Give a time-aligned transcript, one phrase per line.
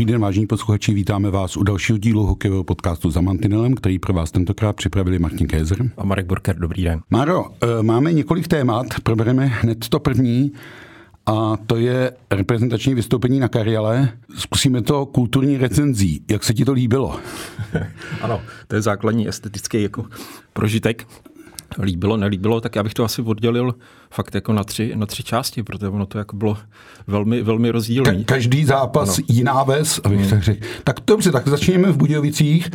[0.00, 4.12] Dobrý den, vážení posluchači, vítáme vás u dalšího dílu hokejového podcastu za Mantinelem, který pro
[4.12, 5.90] vás tentokrát připravili Martin Kézer.
[5.96, 7.00] A Marek Burker, dobrý den.
[7.10, 10.52] Máro, eh, máme několik témat, probereme hned to první,
[11.26, 14.12] a to je reprezentační vystoupení na Kariale.
[14.36, 16.24] Zkusíme to kulturní recenzí.
[16.30, 17.20] Jak se ti to líbilo?
[18.20, 20.04] ano, to je základní estetický jako
[20.52, 21.06] prožitek
[21.78, 23.74] líbilo, nelíbilo, tak já bych to asi oddělil
[24.10, 26.56] fakt jako na tři, na tři části, protože ono to jako bylo
[27.06, 28.10] velmi, velmi rozdílný.
[28.10, 29.26] Ka- každý zápas ano.
[29.28, 30.30] jiná ves, abych hmm.
[30.30, 30.66] tak řekl.
[30.84, 32.70] Tak dobře, tak začněme v Budějovicích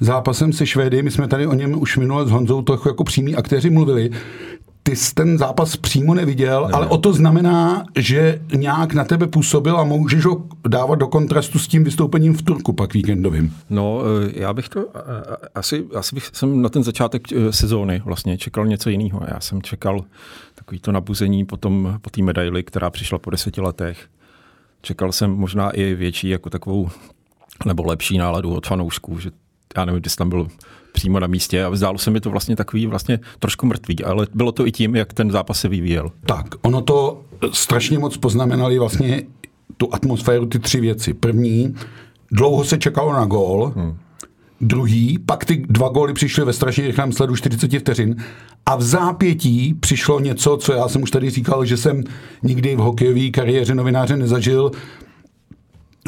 [0.00, 1.02] zápasem se Švédy.
[1.02, 4.10] My jsme tady o něm už minule s Honzou trochu jako přímí aktéři mluvili
[4.86, 6.72] ty jsi ten zápas přímo neviděl, ne.
[6.72, 11.58] ale o to znamená, že nějak na tebe působil a můžeš ho dávat do kontrastu
[11.58, 13.54] s tím vystoupením v Turku pak víkendovým.
[13.70, 15.00] No, eh, já bych to, eh,
[15.32, 19.20] eh, asi, asi bych jsem na ten začátek sezóny vlastně čekal něco jiného.
[19.28, 20.04] Já jsem čekal
[20.54, 23.98] takový to nabuzení potom, po té medaili, která přišla po deseti letech.
[24.82, 26.88] Čekal jsem možná i větší, jako takovou,
[27.66, 29.30] nebo lepší náladu od fanoušků, že
[29.76, 30.48] já nevím, jestli tam byl
[30.96, 34.52] přímo na místě a zdálo se mi to vlastně takový vlastně trošku mrtvý, ale bylo
[34.52, 36.10] to i tím, jak ten zápas se vyvíjel.
[36.26, 39.22] Tak, ono to strašně moc poznamenali vlastně
[39.76, 41.14] tu atmosféru, ty tři věci.
[41.14, 41.74] První,
[42.32, 43.96] dlouho se čekalo na gól, hmm.
[44.60, 48.16] druhý, pak ty dva góly přišly ve strašně rychlém sledu 40 vteřin
[48.66, 52.04] a v zápětí přišlo něco, co já jsem už tady říkal, že jsem
[52.42, 54.70] nikdy v hokejové kariéře novináře nezažil,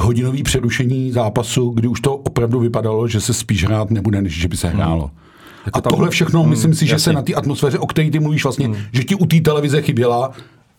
[0.01, 4.49] hodinový přerušení zápasu, kdy už to opravdu vypadalo, že se spíš hrát nebude, než že
[4.49, 5.05] by se hrálo.
[5.07, 5.71] Hmm.
[5.73, 7.05] A tohle všechno, hmm, myslím si, že jasně.
[7.05, 8.77] se na té atmosféře, o které ty mluvíš vlastně, hmm.
[8.93, 10.33] že ti u té televize chyběla,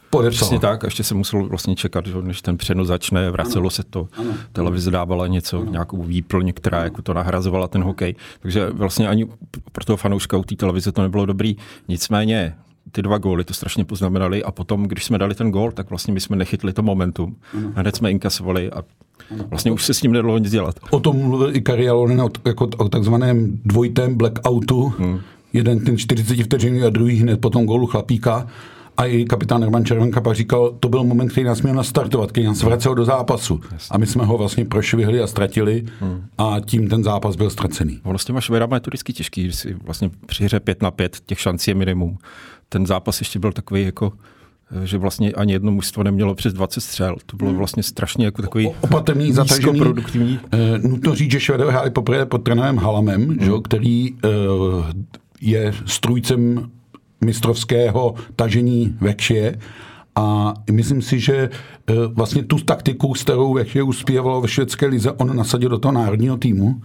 [0.10, 0.48] podepsala.
[0.48, 3.70] Přesně tak, ještě se muselo vlastně čekat, že než ten přenos začne, vracelo ano.
[3.70, 4.32] se to, ano.
[4.52, 5.72] televize dávala něco, ano.
[5.72, 6.86] nějakou výplň, která ano.
[6.86, 8.16] jako to nahrazovala ten hokej.
[8.40, 9.26] Takže vlastně ani
[9.72, 11.56] pro toho fanouška u té televize to nebylo dobrý.
[11.88, 12.56] Nicméně
[12.92, 16.14] ty dva góly to strašně poznamenali a potom, když jsme dali ten gól, tak vlastně
[16.14, 17.36] my jsme nechytli to momentum.
[17.58, 17.72] Ano.
[17.76, 18.84] Hned jsme inkasovali a
[19.50, 20.76] Vlastně už se s ním nedalo nic dělat.
[20.90, 24.94] O tom mluvil i Kari Alonen, jako o takzvaném dvojitém blackoutu.
[25.00, 25.20] Hmm.
[25.54, 28.48] Jeden ten 40 vteřin a druhý hned po tom gólu chlapíka.
[28.98, 32.46] A i kapitán Roman Červenka pak říkal, to byl moment, který nás měl nastartovat, který
[32.46, 33.62] nás vracel do zápasu.
[33.92, 36.22] A my jsme ho vlastně prošvihli a ztratili hmm.
[36.38, 38.00] a tím ten zápas byl ztracený.
[38.04, 41.18] Ono s těma švedama je to vždycky těžký, si vlastně při hře 5 na 5
[41.26, 42.18] těch šancí je minimum.
[42.70, 44.14] Ten zápas ještě byl takový jako
[44.84, 47.16] že vlastně ani jedno mužstvo nemělo přes 20 střel.
[47.26, 47.58] To bylo hmm.
[47.58, 49.80] vlastně strašně jako takový opatrný, zatažený.
[49.80, 50.40] produktivní.
[50.54, 53.38] Uh, nutno říct, že Švedové hráli poprvé pod trenérem Halamem, hmm.
[53.40, 54.20] že, který uh,
[55.42, 56.70] je strůjcem
[57.22, 59.60] mistrovského tažení Vekšie
[60.16, 61.50] a myslím si, že
[61.90, 65.92] uh, vlastně tu taktiku, s kterou Vekšie uspěvalo ve švédské lize, on nasadil do toho
[65.92, 66.82] národního týmu.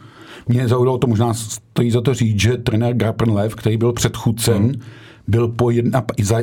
[0.48, 4.74] Mě zaujalo to, možná stojí za to říct, že trenér Garpenlev, který byl předchůdcem, hmm.
[5.28, 6.42] byl po jedna, za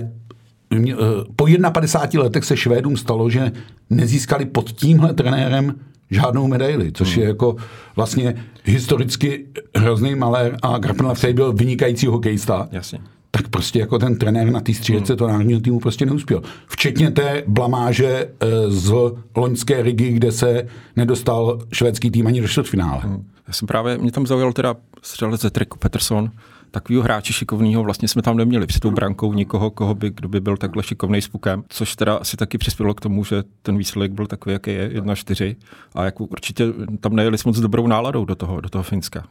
[1.36, 3.52] po 51 letech se Švédům stalo, že
[3.90, 5.76] nezískali pod tímhle trenérem
[6.12, 7.22] žádnou medaili, což hmm.
[7.22, 7.56] je jako
[7.96, 9.46] vlastně historicky
[9.76, 12.68] hrozný malér a Grapnel, který byl vynikající hokejista.
[12.72, 13.00] Jasně.
[13.32, 15.18] Tak prostě jako ten trenér na té střílece hmm.
[15.18, 16.42] to národního týmu prostě neuspěl.
[16.68, 18.94] Včetně té blamáže eh, z
[19.36, 23.02] loňské ligy, kde se nedostal švédský tým ani do čtvrtfinále.
[23.04, 23.26] Hmm.
[23.48, 26.32] Já jsem právě, mě tam zaujal teda střelec Zetrek Peterson,
[26.72, 30.40] takového hráče šikovného vlastně jsme tam neměli před tou brankou nikoho, koho by, kdo by
[30.40, 34.12] byl takhle šikovný s pukem, což teda asi taky přispělo k tomu, že ten výsledek
[34.12, 35.56] byl takový, jaký je, 1-4
[35.96, 36.66] a jako určitě
[37.00, 39.24] tam nejeli s moc dobrou náladou do toho, do toho Finska.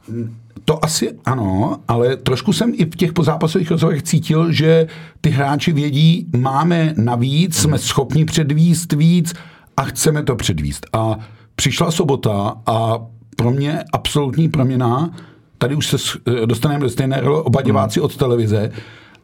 [0.65, 4.87] To asi ano, ale trošku jsem i v těch pozápasových rozhovorech cítil, že
[5.21, 9.35] ty hráči vědí, máme navíc, jsme schopni předvíst víc
[9.77, 10.87] a chceme to předvíst.
[10.93, 11.19] A
[11.57, 12.99] přišla sobota a
[13.37, 15.11] pro mě absolutní proměna,
[15.61, 15.97] tady už se
[16.47, 18.05] dostaneme do stejné role oba diváci hmm.
[18.05, 18.71] od televize,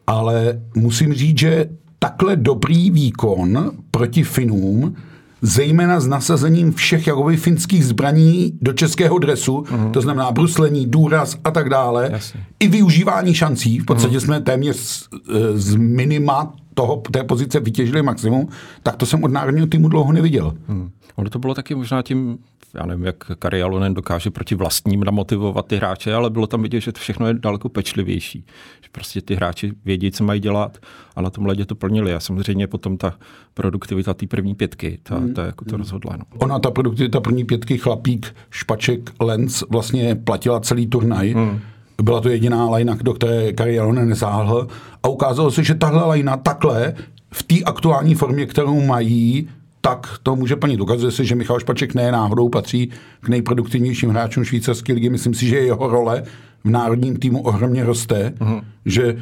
[0.06, 1.66] ale musím říct, že
[1.98, 4.94] takhle dobrý výkon proti Finům,
[5.42, 9.90] zejména s nasazením všech jakoby finských zbraní do českého dresu, uh-huh.
[9.90, 12.40] to znamená bruslení, důraz a tak dále, Jasně.
[12.60, 14.24] i využívání šancí, v podstatě uh-huh.
[14.24, 15.08] jsme téměř z,
[15.54, 18.48] z minima toho, té pozice vytěžili maximum,
[18.82, 20.54] tak to jsem od národního týmu dlouho neviděl.
[20.68, 20.90] Hmm.
[21.14, 22.38] Ono to bylo taky možná tím,
[22.74, 26.80] já nevím, jak Kari Alonen dokáže proti vlastním namotivovat ty hráče, ale bylo tam vidět,
[26.80, 28.44] že to všechno je daleko pečlivější.
[28.80, 30.78] Že prostě ty hráči vědí, co mají dělat
[31.16, 32.14] a na tom ledě to plnili.
[32.14, 33.14] A samozřejmě potom ta
[33.54, 35.34] produktivita té první pětky, ta, hmm.
[35.34, 35.78] ta jako to hmm.
[35.78, 36.16] rozhodla.
[36.16, 36.24] No.
[36.38, 41.32] Ona, ta produktivita první pětky, chlapík, špaček, Lenz vlastně platila celý turnaj.
[41.32, 41.60] Hmm
[42.02, 44.68] byla to jediná lajna, do které Kari Alonen nesáhl
[45.02, 46.94] a ukázalo se, že tahle lajna takhle
[47.32, 49.48] v té aktuální formě, kterou mají,
[49.80, 50.76] tak to může paní.
[50.76, 52.90] Dokazuje se, že Michal Špaček ne náhodou patří
[53.20, 55.10] k nejproduktivnějším hráčům švýcarské ligy.
[55.10, 56.22] Myslím si, že jeho role
[56.64, 58.62] v národním týmu ohromně roste, uh-huh.
[58.86, 59.16] že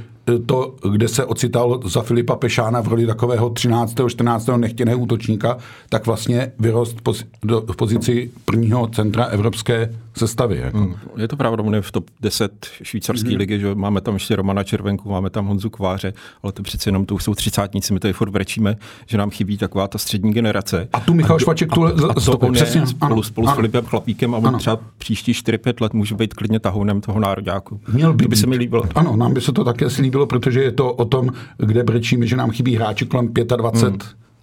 [0.46, 3.94] to, kde se ocital za Filipa Pešána v roli takového 13.
[4.08, 4.48] 14.
[4.56, 5.56] nechtěného útočníka,
[5.88, 10.58] tak vlastně vyrost poz, do, v pozici prvního centra evropské sestavy.
[10.58, 10.78] Jako.
[10.78, 10.94] Hmm.
[11.16, 13.38] Je to pravda, on je v top 10 švýcarské hmm.
[13.38, 16.12] ligy, že máme tam ještě Romana Červenku, máme tam Honzu Kváře,
[16.42, 18.76] ale to přece jenom to už jsou třicátníci, my to je furt vrečíme,
[19.06, 20.88] že nám chybí taková ta střední generace.
[20.92, 24.58] A tu Michal Švaček tu přesně, spolu, spolu s Filipem Chlapíkem a on ano.
[24.58, 27.80] třeba příští 4-5 let může být klidně tahounem toho nároďáku.
[27.92, 28.82] Měl by, to by se mi líbilo.
[28.94, 32.26] Ano, nám by se to také slíbilo líbilo, protože je to o tom, kde brečíme,
[32.26, 33.98] že nám chybí hráči kolem 25 hmm.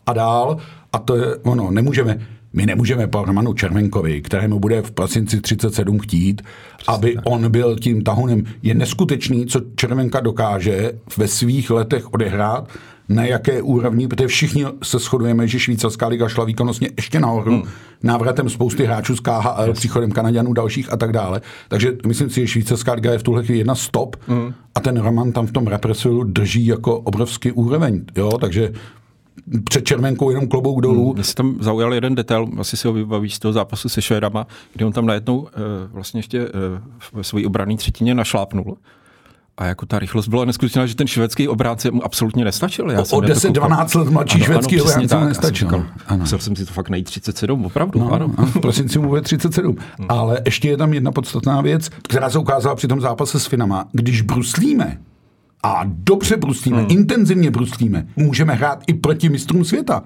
[0.06, 0.58] a dál.
[0.94, 2.20] A to je ono, nemůžeme,
[2.54, 6.42] my nemůžeme po Romanu Červenkovi, kterému bude v prosinci 37 chtít,
[6.78, 7.24] Přesně aby tak.
[7.28, 8.44] on byl tím tahunem.
[8.64, 12.70] Je neskutečný, co Červenka dokáže ve svých letech odehrát
[13.10, 17.64] na jaké úrovni, protože všichni se shodujeme, že švýcarská liga šla výkonnostně ještě nahoru, hmm.
[18.04, 19.78] návratem spousty hráčů z KHL, yes.
[19.78, 21.42] příchodem Kanaďanů dalších a tak dále.
[21.68, 24.54] Takže myslím si, že švýcarská liga je v tuhle chvíli jedna stop hmm.
[24.76, 28.02] a ten Roman tam v tom represilu drží jako obrovský úroveň.
[28.18, 28.32] Jo?
[28.42, 28.72] Takže
[29.70, 31.06] před Červenkou jenom klobouk dolů.
[31.06, 34.02] Hmm, mě si tam zaujal jeden detail, asi si ho vybavíš z toho zápasu se
[34.02, 35.48] Švédama, kde on tam najednou uh,
[35.92, 36.50] vlastně ještě uh,
[37.00, 38.78] v své obrané třetině našlápnul
[39.58, 42.92] a jako ta rychlost byla neskutečná, že ten švédský obránce mu absolutně nestačil.
[42.92, 45.68] Já o, o 10-12 let mladší ano, švédský obránce mu nestačil.
[45.68, 46.20] Říkal, ano.
[46.20, 48.00] Musel jsem si to fakt najít 37, opravdu.
[48.00, 48.32] No, ano.
[48.38, 48.52] ano.
[48.62, 49.76] Prosím si mu 37.
[50.00, 50.08] Hmm.
[50.10, 53.86] Ale ještě je tam jedna podstatná věc, která se ukázala při tom zápase s Finama.
[53.92, 54.98] Když bruslíme,
[55.64, 56.92] a dobře bruslíme, hmm.
[56.92, 60.04] intenzivně bruslíme, můžeme hrát i proti mistrům světa.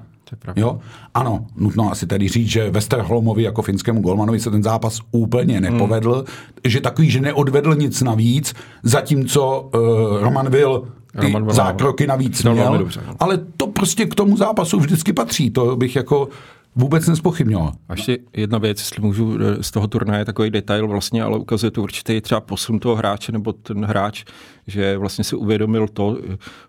[0.56, 0.80] Jo?
[1.14, 6.14] Ano, nutno asi tady říct, že Westerholmovi jako finskému golmanovi se ten zápas úplně nepovedl,
[6.14, 6.26] hmm.
[6.66, 8.54] že takový, že neodvedl nic navíc,
[8.84, 10.88] zatímco uh, Roman Will
[11.20, 13.14] ty Roman zákroky navíc měl, dobře, no.
[13.20, 16.28] ale to prostě k tomu zápasu vždycky patří, to bych jako
[16.76, 17.74] vůbec nespochybňoval.
[17.90, 21.72] A ještě jedna věc, jestli můžu eh, z toho turnaje takový detail vlastně, ale ukazuje
[21.72, 24.24] to určitě třeba posun toho hráče, nebo ten hráč,
[24.68, 26.18] že vlastně si uvědomil to,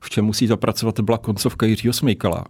[0.00, 2.44] v čem musí zapracovat, byla koncovka Jiřího Smejkala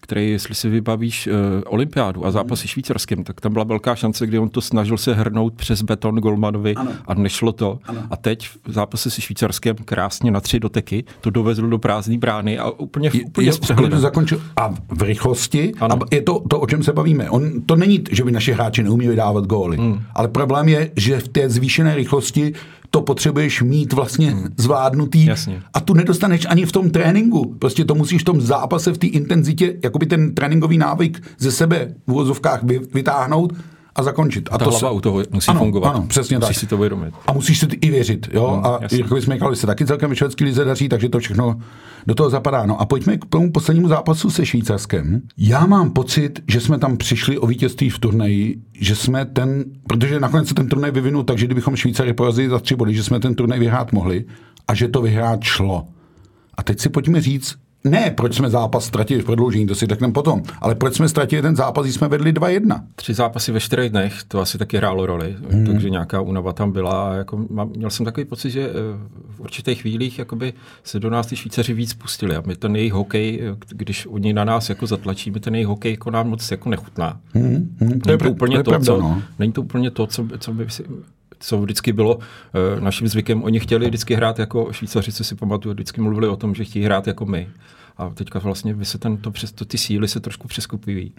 [0.00, 1.34] který, jestli si vybavíš uh,
[1.66, 2.68] olympiádu a zápasy mm.
[2.68, 6.74] švýcarským, tak tam byla velká šance, kdy on to snažil se hrnout přes beton Golmanovi
[6.74, 6.90] ano.
[7.06, 7.78] a nešlo to.
[7.84, 8.02] Ano.
[8.10, 12.58] A teď v zápase se švýcarským krásně na tři doteky to dovezl do prázdné brány
[12.58, 14.42] a úplně, je, úplně je, zakončil.
[14.56, 15.98] A v rychlosti, ano.
[16.02, 17.30] a je to, to, o čem se bavíme.
[17.30, 20.00] On, to není, že by naši hráči neuměli dávat góly, hmm.
[20.14, 22.52] ale problém je, že v té zvýšené rychlosti
[22.90, 24.48] to potřebuješ mít vlastně hmm.
[24.56, 25.62] zvládnutý Jasně.
[25.74, 27.56] a tu nedostaneš ani v tom tréninku.
[27.58, 31.94] Prostě to musíš v tom zápase, v té intenzitě, jakoby ten tréninkový návyk ze sebe
[32.06, 32.62] v úvozovkách
[32.94, 33.52] vytáhnout
[33.96, 34.48] a zakončit.
[34.52, 34.96] A, a ta to hlava se...
[34.96, 35.90] u toho musí ano, fungovat.
[35.90, 36.60] Ano, přesně musíš tak.
[36.60, 37.14] si to uvědomit.
[37.26, 38.28] A musíš si i věřit.
[38.32, 38.46] Jo?
[38.46, 41.60] Hmm, a Jirkovi Smejkalovi se taky celkem ve švédské lize daří, takže to všechno
[42.06, 42.66] do toho zapadá.
[42.66, 45.22] No a pojďme k tomu poslednímu zápasu se Švýcarskem.
[45.36, 50.20] Já mám pocit, že jsme tam přišli o vítězství v turnaji, že jsme ten, protože
[50.20, 53.34] nakonec se ten turnaj vyvinul takže kdybychom Švýcary porazili za tři body, že jsme ten
[53.34, 54.24] turnaj vyhrát mohli
[54.68, 55.86] a že to vyhrát šlo.
[56.54, 60.12] A teď si pojďme říct, ne, proč jsme zápas ztratili v prodloužení, to si řekneme
[60.12, 62.82] potom, ale proč jsme ztratili ten zápas, když jsme vedli 2-1.
[62.94, 65.66] Tři zápasy ve čtyřech dnech, to asi taky hrálo roli, hmm.
[65.66, 67.14] takže nějaká únava tam byla.
[67.14, 67.46] Jako,
[67.76, 68.72] měl jsem takový pocit, že eh,
[69.30, 70.52] v určitých chvílích jakoby
[70.84, 74.44] se do nás ty Švýcaři víc pustili a my ten jejich hokej, když oni na
[74.44, 77.20] nás jako zatlačí, my ten jejich hokej jako nám moc jako nechutná.
[77.34, 77.76] Hmm.
[77.80, 78.00] Hmm.
[78.00, 79.22] To, je, to, úplně to, je to, pravda, co, no.
[79.38, 80.84] není to úplně to, co, co by si
[81.40, 82.22] co vždycky bylo uh,
[82.80, 83.42] naším zvykem.
[83.42, 86.84] Oni chtěli vždycky hrát jako Švýcaři, co si pamatuju, vždycky mluvili o tom, že chtějí
[86.84, 87.48] hrát jako my.
[87.96, 91.12] A teďka vlastně by se ten, to, to, ty síly se trošku přeskupují.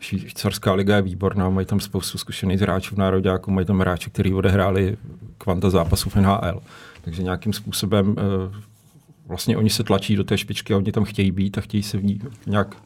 [0.00, 4.34] Švýcarská liga je výborná, mají tam spoustu zkušených hráčů v národě, mají tam hráči, kteří
[4.34, 4.96] odehráli
[5.38, 6.62] kvanta zápasů v NHL.
[7.02, 8.16] Takže nějakým způsobem uh,
[9.26, 11.98] vlastně oni se tlačí do té špičky a oni tam chtějí být a chtějí se
[11.98, 12.76] v ní nějak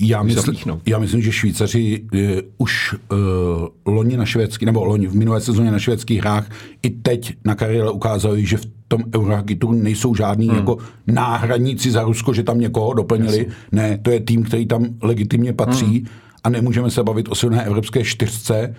[0.00, 2.20] já myslím, já myslím, že Švýcaři uh,
[2.58, 6.50] už uh, loni na švédský, nebo loni v minulé sezóně na švédských hrách
[6.82, 10.56] i teď na kariéře ukázali, že v tom Eurohagitu nejsou žádní hmm.
[10.56, 13.38] jako náhradníci za Rusko, že tam někoho doplnili.
[13.38, 13.54] Jasně.
[13.72, 16.06] Ne, to je tým, který tam legitimně patří hmm.
[16.44, 18.74] a nemůžeme se bavit o silné evropské čtyřce,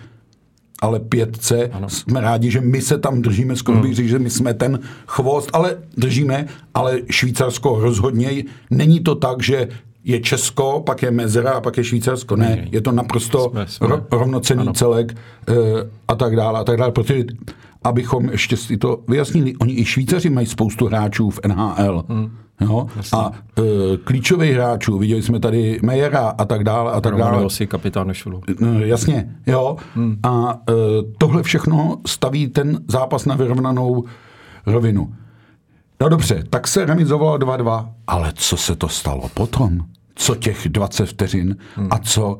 [0.82, 1.88] ale pětce ano.
[1.88, 3.86] jsme rádi, že my se tam držíme, skoro hmm.
[3.86, 9.42] bych řekl, že my jsme ten chvost, ale držíme, ale Švýcarsko rozhodně není to tak,
[9.42, 9.68] že
[10.04, 12.36] je Česko, pak je Mezera a pak je Švýcarsko.
[12.36, 13.86] Ne, je to naprosto jsme, jsme.
[13.86, 14.72] Ro, rovnocený ano.
[14.72, 15.54] celek e,
[16.08, 17.24] a tak dále a tak dále, protože
[17.84, 22.04] abychom ještě si to vyjasnili, oni i Švýcaři mají spoustu hráčů v NHL.
[22.08, 22.30] Hmm.
[22.60, 22.86] Jo?
[23.16, 23.62] A e,
[23.96, 27.50] klíčových hráčů, viděli jsme tady Mejera a tak dále a tak Roman dále.
[27.50, 28.40] si kapitán Šulu.
[28.60, 29.76] No, jasně, jo.
[29.94, 30.16] Hmm.
[30.22, 30.72] A e,
[31.18, 34.04] tohle všechno staví ten zápas na vyrovnanou
[34.66, 35.12] rovinu.
[36.00, 39.80] No dobře, tak se remizovalo 2-2, ale co se to stalo potom?
[40.14, 41.88] Co těch 20 vteřin hmm.
[41.90, 42.38] a co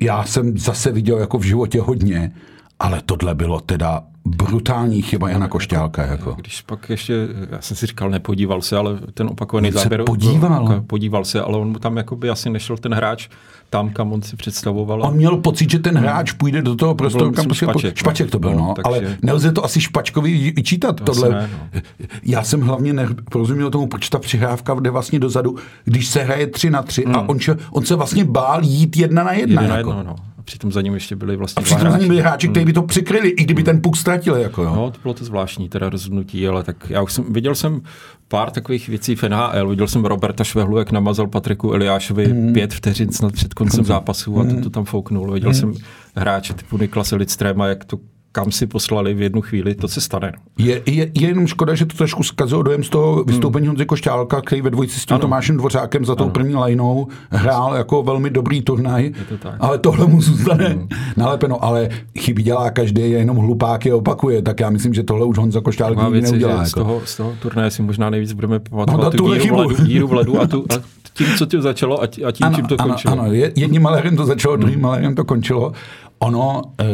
[0.00, 2.32] já jsem zase viděl jako v životě hodně,
[2.78, 6.06] ale tohle bylo teda brutální chyba Jana Košťálka.
[6.06, 6.36] Jako.
[6.38, 10.04] Když pak ještě, já jsem si říkal, nepodíval se, ale ten opakovaný on záběr.
[10.04, 10.68] podíval.
[10.68, 13.28] Byl, podíval se, ale on mu tam jako by asi nešel ten hráč
[13.72, 15.02] tam, kam on si představoval.
[15.02, 18.38] On měl pocit, že ten hráč půjde do toho prostoru, kam prostě špaček, špaček to
[18.38, 19.06] byl, no, no takže...
[19.06, 21.00] ale nelze to asi špačkovi vyčítat.
[21.00, 21.28] Tohle.
[21.28, 21.80] Ne, no.
[22.22, 26.70] Já jsem hlavně neporozuměl tomu, proč ta přihrávka jde vlastně dozadu, když se hraje 3
[26.70, 27.16] na 3 hmm.
[27.16, 27.38] a on,
[27.70, 29.62] on se vlastně bál jít jedna na jedna.
[29.62, 29.90] jedna jako.
[29.90, 30.31] na jedno, no.
[30.42, 32.72] A přitom za ním ještě byli vlastně A přitom za ním byli hráči, kteří by
[32.72, 34.36] to přikryli, i kdyby ten puk ztratil.
[34.36, 34.72] Jako, jo.
[34.76, 37.80] No, to bylo to zvláštní teda rozhodnutí, ale tak já už jsem, viděl jsem
[38.28, 39.68] pár takových věcí v NHL.
[39.68, 42.52] Viděl jsem Roberta Švehlu, jak namazal Patriku Eliášovi mm.
[42.52, 45.32] pět vteřin snad před koncem zápasu a to, to tam fouknul.
[45.32, 45.54] Viděl mm.
[45.54, 45.74] jsem
[46.16, 47.98] hráče typu Niklase Lidstrema, jak to
[48.32, 50.32] kam si poslali v jednu chvíli, to se stane.
[50.36, 50.64] No.
[50.64, 53.70] Je, je, je jenom škoda, že to trošku zkazilo dojem z toho vystoupení hmm.
[53.70, 55.20] Honzy Košťálka, který ve dvojici s tím ano.
[55.20, 56.32] Tomášem Dvořákem za tou ano.
[56.32, 59.54] první lajnou hrál jako velmi dobrý turnaj, to tak.
[59.60, 60.88] ale tohle mu zůstane hmm.
[61.16, 65.26] nalepeno, ale chyby dělá každý, je jenom hlupák je opakuje, tak já myslím, že tohle
[65.26, 66.52] už Honza Košťálek nikdy věci, neudělá.
[66.52, 66.66] Jako.
[66.66, 69.84] Z, toho, z toho turnaje si možná nejvíc budeme pamatovat no, tu díru v, ledu,
[69.84, 70.74] díru v ledu a, tu, a
[71.12, 73.12] tím, co tím začalo a tím, ano, čím to ano, končilo.
[73.12, 74.82] Ano, jedním malérem to začalo, druhým hmm.
[74.82, 75.72] malérem to končilo.
[76.18, 76.84] Ono, eh,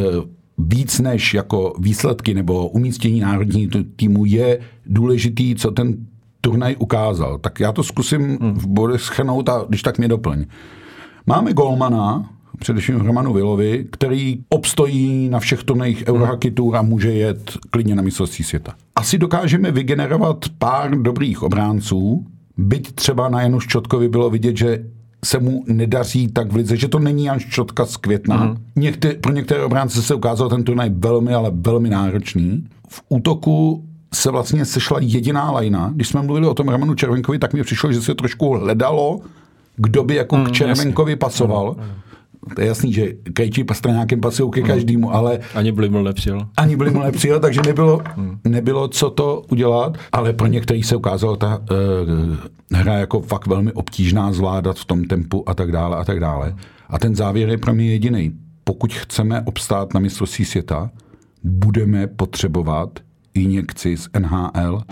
[0.58, 5.96] víc než jako výsledky nebo umístění národní týmu je důležitý, co ten
[6.40, 7.38] turnaj ukázal.
[7.38, 10.44] Tak já to zkusím v bodech schrnout a když tak mě doplň.
[11.26, 17.52] Máme golmana, především Romanu Vilovi, který obstojí na všech turnajích Eurohockey Tour a může jet
[17.70, 18.74] klidně na mistrovství světa.
[18.96, 24.84] Asi dokážeme vygenerovat pár dobrých obránců, byť třeba na Janu Ščotkovi bylo vidět, že
[25.24, 28.36] se mu nedaří tak v že to není Jan Ščotka z května.
[28.36, 28.56] Mm.
[28.76, 32.68] Někde, pro některé obránce se ukázal ten turnaj velmi, ale velmi náročný.
[32.88, 33.84] V útoku
[34.14, 35.90] se vlastně sešla jediná lajna.
[35.94, 39.20] Když jsme mluvili o tom Ramanu Červenkovi, tak mi přišlo, že se trošku hledalo,
[39.76, 41.16] kdo by jako mm, k Červenkovi jasně.
[41.16, 41.76] pasoval.
[41.78, 42.07] Mm, mm
[42.54, 45.38] to je jasný, že Krejčí Pastrňákem pasují ke každému, ale...
[45.54, 46.48] Ani Bliml nepřijel.
[46.56, 48.38] Ani Bliml nepřijel, takže nebylo, hmm.
[48.44, 52.36] nebylo co to udělat, ale pro některý se ukázalo ta uh,
[52.72, 56.54] hra jako fakt velmi obtížná zvládat v tom tempu a tak dále a tak dále.
[56.88, 58.32] A ten závěr je pro mě jediný.
[58.64, 60.90] Pokud chceme obstát na mistrovství světa,
[61.44, 62.90] budeme potřebovat
[63.34, 64.82] injekci z NHL.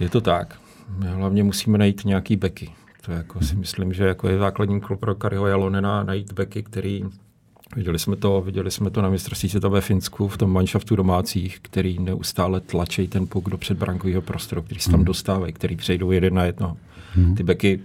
[0.00, 0.61] Je to tak.
[0.98, 2.70] My hlavně musíme najít nějaký beky.
[3.06, 7.04] To jako si myslím, že jako je základní úkol pro Kariho Jalonena najít beky, který
[7.76, 11.60] Viděli jsme to, viděli jsme to na mistrovství světa ve Finsku, v tom manšaftu domácích,
[11.60, 15.04] který neustále tlačí ten puk do předbrankového prostoru, který se tam hmm.
[15.04, 16.76] dostávají, který přejdou jeden na jedno.
[17.14, 17.34] Hmm.
[17.34, 17.80] Ty beky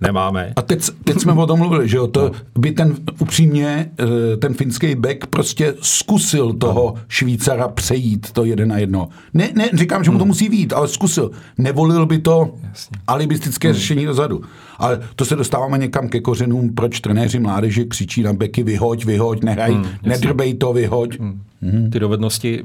[0.00, 0.52] nemáme.
[0.56, 2.30] A teď, teď jsme o tom mluvili, že jo, to no.
[2.58, 7.02] by ten upřímně, eh, ten finský back prostě zkusil toho no.
[7.08, 9.08] Švýcara přejít to jeden na jedno.
[9.34, 10.28] Ne, ne říkám, že mu to hmm.
[10.28, 11.30] musí vít, ale zkusil.
[11.58, 12.98] Nevolil by to Jasně.
[13.06, 13.74] alibistické hmm.
[13.74, 14.42] řešení dozadu.
[14.78, 19.42] Ale to se dostáváme někam ke kořenům, proč trenéři mládeže křičí na beky vyhoď, vyhoď,
[19.42, 21.20] nehraj, hmm, nedrbej to, vyhoď.
[21.20, 21.42] Hmm.
[21.62, 21.90] Hmm.
[21.90, 22.64] Ty dovednosti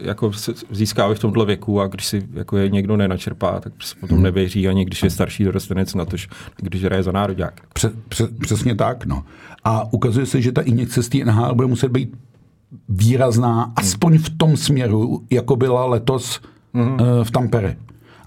[0.00, 0.30] jako
[0.70, 4.24] získávají v tomto věku a když si jako je někdo nenačerpá, tak se potom hmm.
[4.24, 6.16] nevěří ani když je starší dorostenec na to,
[6.56, 7.60] když hraje za národák.
[7.72, 9.24] Pře, pře, přesně tak, no.
[9.64, 12.14] A ukazuje se, že ta injekce z té NHL bude muset být
[12.88, 13.72] výrazná, hmm.
[13.76, 16.40] aspoň v tom směru, jako byla letos
[16.74, 16.92] hmm.
[16.92, 17.76] uh, v Tampere.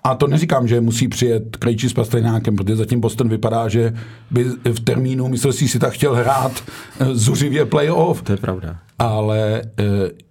[0.04, 3.94] A to neříkám, že musí přijet Krejčí s Pastrňákem, protože zatím Boston vypadá, že
[4.32, 6.64] by v termínu mistrovství si tak chtěl hrát
[7.00, 8.22] eh, zuřivě playoff.
[8.22, 8.78] To je pravda.
[9.00, 9.64] Ale e,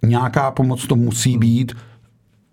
[0.07, 1.73] nějaká pomoc to musí být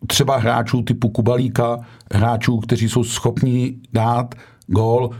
[0.06, 1.80] třeba hráčů typu Kubalíka,
[2.14, 4.34] hráčů, kteří jsou schopni dát
[4.66, 5.10] gól.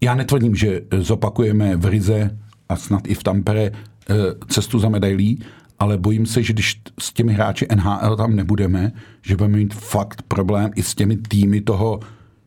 [0.00, 3.72] Já netvrdím, že zopakujeme v Rize a snad i v Tampere
[4.48, 5.44] cestu za medailí,
[5.78, 8.92] ale bojím se, že když s těmi hráči NHL tam nebudeme,
[9.22, 12.00] že budeme mít fakt problém i s těmi týmy toho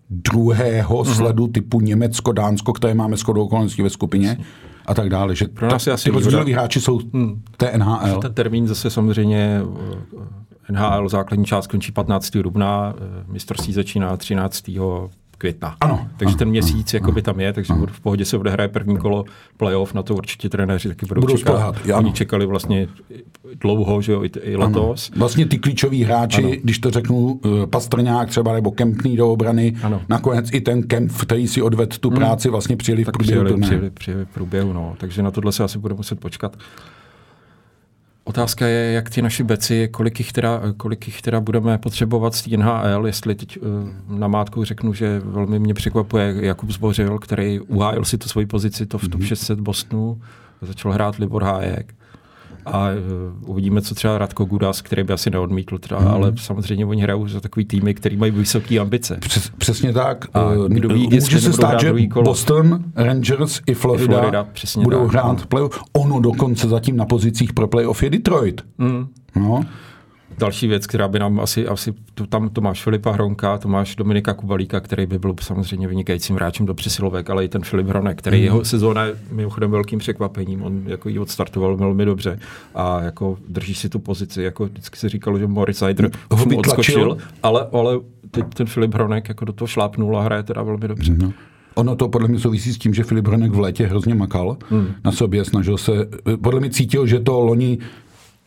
[0.09, 1.15] druhého mm-hmm.
[1.15, 4.37] sledu typu Německo, Dánsko, které máme shodou okolností ve skupině
[4.85, 5.35] a tak dále.
[5.35, 7.41] Že Pro nás ta, asi ty rozdíloví hráči jsou hmm.
[7.57, 8.19] té NHL.
[8.19, 9.61] Ten termín zase samozřejmě
[10.71, 12.37] NHL základní část končí 15.
[12.37, 14.63] dubna, eh, mistrovství začíná 13.
[15.41, 15.75] května.
[15.81, 17.85] Ano, takže ano, ten měsíc ano, jakoby tam je, takže ano.
[17.91, 19.25] v pohodě se odehraje první kolo
[19.57, 21.51] playoff, na to určitě trenéři taky budou, Budou čekat.
[21.51, 21.97] spolehat, ano.
[21.97, 22.87] Oni čekali vlastně
[23.61, 25.09] dlouho, že jo, i, i letos.
[25.13, 25.19] Ano.
[25.19, 26.51] Vlastně ty klíčoví hráči, ano.
[26.63, 30.01] když to řeknu, eh, Pastrňák třeba nebo Kempný do obrany, Ano.
[30.09, 33.89] nakonec i ten Kemp, který si odvedl tu práci, vlastně přijeli v průběhu přijeli, přijeli,
[33.89, 34.95] přijeli v průběhu, no.
[34.97, 36.57] Takže na tohle se asi bude muset počkat.
[38.23, 42.47] Otázka je, jak ty naši beci, kolik jich teda, kolik jich teda budeme potřebovat z
[42.47, 48.05] NHL, jestli teď uh, na mátku řeknu, že velmi mě překvapuje Jakub Zbořil, který uhájil
[48.05, 50.21] si tu svoji pozici to v top 600 Bostonu,
[50.61, 51.95] začal hrát Libor Hájek.
[52.65, 56.07] A uh, uvidíme, co třeba Radko Gudas, který by asi neodmítl, teda, Mhm.
[56.07, 56.13] mm.
[56.13, 59.17] ale samozřejmě oni hrajou za takový týmy, který mají vysoké ambice.
[59.19, 60.25] Přes, přesně tak.
[60.33, 62.23] A Eh, kdo ví, Může jestli se stát, že kolo.
[62.25, 65.45] Boston, Rangers i Florida, Florida, přesně budou tak, hrát no.
[65.47, 65.79] playoff.
[65.93, 68.61] Ono dokonce zatím na pozicích pro playoff je Detroit.
[68.77, 69.07] Mm.
[69.35, 69.63] No.
[70.41, 73.95] Další věc, která by nám asi, asi to, tam to máš Filipa Hronka, to máš
[73.95, 78.17] Dominika Kubalíka, který by byl samozřejmě vynikajícím hráčem do přesilovek, ale i ten Filip Hronek,
[78.17, 78.43] který mm.
[78.43, 82.39] jeho sezóna je mimochodem velkým překvapením, on jako ji odstartoval velmi dobře
[82.75, 87.17] a jako drží si tu pozici, jako vždycky se říkalo, že Moritz Seider Ho odskočil,
[87.43, 87.99] ale, ale
[88.31, 91.13] teď ten Filip Hronek jako do toho šlápnul a hraje teda velmi dobře.
[91.17, 91.33] No.
[91.75, 94.87] Ono to podle mě souvisí s tím, že Filip Hronek v létě hrozně makal hmm.
[95.03, 95.91] na sobě, snažil se,
[96.41, 97.77] podle mě cítil, že to loni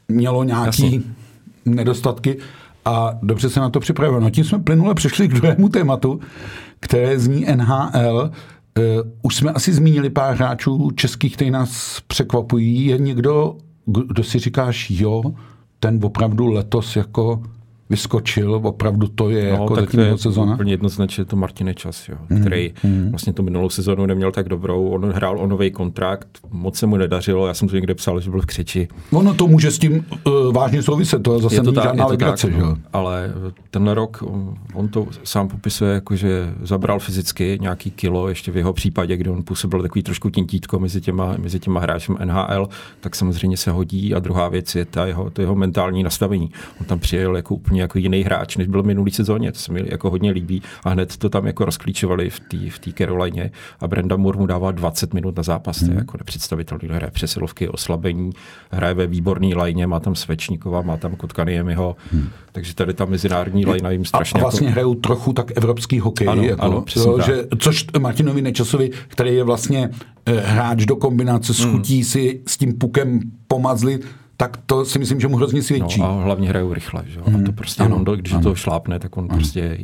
[0.08, 1.23] mělo nějaký Jasně.
[1.64, 2.37] Nedostatky
[2.85, 4.21] a dobře se na to připravil.
[4.21, 6.21] No tím jsme plynule přešli k druhému tématu,
[6.80, 8.30] které zní NHL.
[8.78, 8.85] Uh,
[9.23, 12.87] už jsme asi zmínili pár hráčů českých, kteří nás překvapují.
[12.87, 13.56] Je někdo,
[13.87, 15.23] kdo si říkáš, jo,
[15.80, 17.42] ten opravdu letos jako
[17.90, 20.54] vyskočil, opravdu to je no, jako tak zatím to je sezona?
[20.54, 23.10] úplně jednoznačně to Martin Čas, jo, mm, který mm.
[23.10, 24.88] vlastně tu minulou sezonu neměl tak dobrou.
[24.88, 27.46] On hrál o nový kontrakt, moc se mu nedařilo.
[27.46, 28.88] Já jsem to někde psal, že byl v křeči.
[29.12, 32.66] Ono to může s tím uh, vážně souviset, to zase není žádná legrace, že jo?
[32.66, 33.32] no, ale
[33.70, 38.56] tenhle rok on, on to sám popisuje, jako že zabral fyzicky nějaký kilo, ještě v
[38.56, 42.68] jeho případě, kdy on působil takový trošku tintítko mezi těma, mezi těma hráčem NHL,
[43.00, 46.50] tak samozřejmě se hodí a druhá věc je ta jeho, to jeho mentální nastavení.
[46.80, 49.82] On tam přijel jako úplně jako jiný hráč, než byl minulý sezóně, to se mi
[49.86, 53.50] jako hodně líbí a hned to tam jako rozklíčovali v té v té Carolině
[53.80, 55.88] a Brenda Moore mu dává 20 minut na zápas, hmm.
[55.88, 58.30] to je jako nepředstavitelný, hraje přesilovky, oslabení,
[58.70, 62.28] hraje ve výborný lajně, má tam Svečníkova, má tam Kotkaniemiho, hmm.
[62.52, 64.72] takže tady ta mezinárodní lajna jim strašně A vlastně jako...
[64.72, 67.26] hrajou trochu tak evropský hokej, Ano, jako, ano, přesně jo, tak.
[67.26, 69.90] že, což Martinovi Nečasovi, který je vlastně
[70.26, 72.04] eh, hráč do kombinace, schutí Hmm.
[72.04, 74.06] si s tím pukem pomazlit,
[74.37, 76.01] tak to si myslím, že mu hrozně svědčí.
[76.01, 77.05] No, a hlavně hrajou rychle.
[77.07, 77.20] Že?
[77.27, 78.42] Mm, a to prostě ano, on, do- když ano.
[78.42, 79.35] to šlápne, tak on ano.
[79.35, 79.79] prostě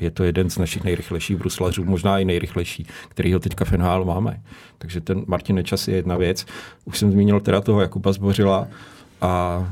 [0.00, 4.04] je to jeden z našich nejrychlejších bruslařů, možná i nejrychlejší, který ho teďka v NHL
[4.04, 4.40] máme.
[4.78, 6.46] Takže ten Martin Nečas je jedna věc.
[6.84, 8.68] Už jsem zmínil teda toho Jakuba Zbořila
[9.20, 9.64] a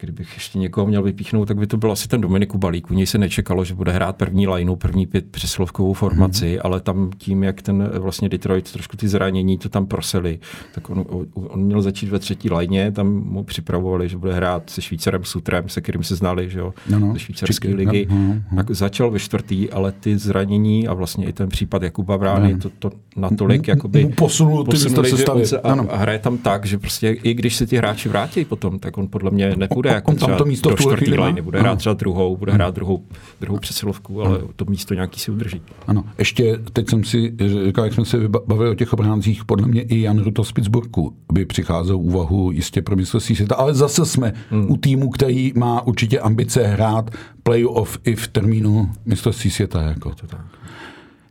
[0.00, 2.90] kdybych ještě někoho měl vypíchnout, tak by to byl asi ten Dominik Balík.
[2.90, 6.58] U něj se nečekalo, že bude hrát první lineu, první pět přeslovkovou formaci, mm.
[6.64, 10.38] ale tam tím, jak ten vlastně Detroit trošku ty zranění to tam proseli,
[10.74, 14.82] tak on, on měl začít ve třetí lajně, tam mu připravovali, že bude hrát se
[14.82, 18.06] Švýcarem Sutrem, se kterým se znali, že jo, No, no, ze švýcarské ligy.
[18.10, 18.56] no, no, no.
[18.56, 22.70] Tak začal ve čtvrtý, ale ty zranění a vlastně i ten případ Jakuba Brány, to,
[22.78, 27.08] to natolik jakoby posunul ty posunuli, on se- a, a hraje tam tak, že prostě
[27.10, 30.36] i když se ti hráči vrátí potom, tak on podle mě nepůjde On- jako tam
[30.36, 31.26] to místo do čtvrtý chvíli má?
[31.26, 31.68] liney, bude Ano.
[31.68, 33.04] hrát třeba druhou, bude hrát druhou,
[33.40, 35.62] druhou přesilovku, ale to místo nějaký si udrží.
[35.86, 37.34] Ano, ještě teď jsem si
[37.66, 41.12] říkal, jak jsme se bavili o těch obráncích, podle mě i Jan Ruto z Pittsburghu
[41.32, 44.70] by přicházel úvahu jistě pro mistrovství světa, ale zase jsme hmm.
[44.70, 47.10] u týmu, který má určitě ambice hrát
[47.42, 49.82] playoff i v termínu mistrovství světa.
[49.82, 50.14] Jako.
[50.14, 50.40] To tak.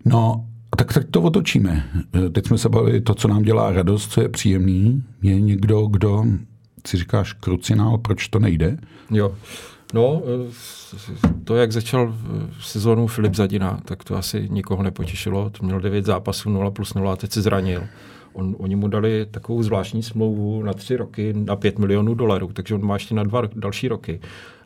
[0.05, 0.45] No,
[0.77, 1.83] tak, tak to otočíme.
[2.31, 5.03] Teď jsme se bavili to, co nám dělá radost, co je příjemný.
[5.21, 6.23] Je někdo, kdo
[6.87, 8.77] si říkáš krucinál, proč to nejde?
[9.11, 9.35] Jo.
[9.93, 12.15] No, eh, to, jak začal
[12.61, 15.49] sezónu Filip Zadina, tak to asi nikoho nepotěšilo.
[15.49, 17.83] To měl 9 zápasů, 0 plus 0 a teď se zranil.
[18.33, 22.75] On, oni mu dali takovou zvláštní smlouvu na tři roky na 5 milionů dolarů, takže
[22.75, 24.19] on má ještě na dva další roky.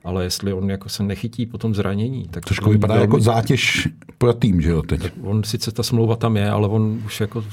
[0.03, 3.11] Ale jestli on jako se nechytí po tom zranění, tak Trošku to bude vypadá jako
[3.11, 3.87] velmi- zátěž
[4.17, 5.11] pro tým, že jo, teď.
[5.23, 7.43] On sice ta smlouva tam je, ale on už jako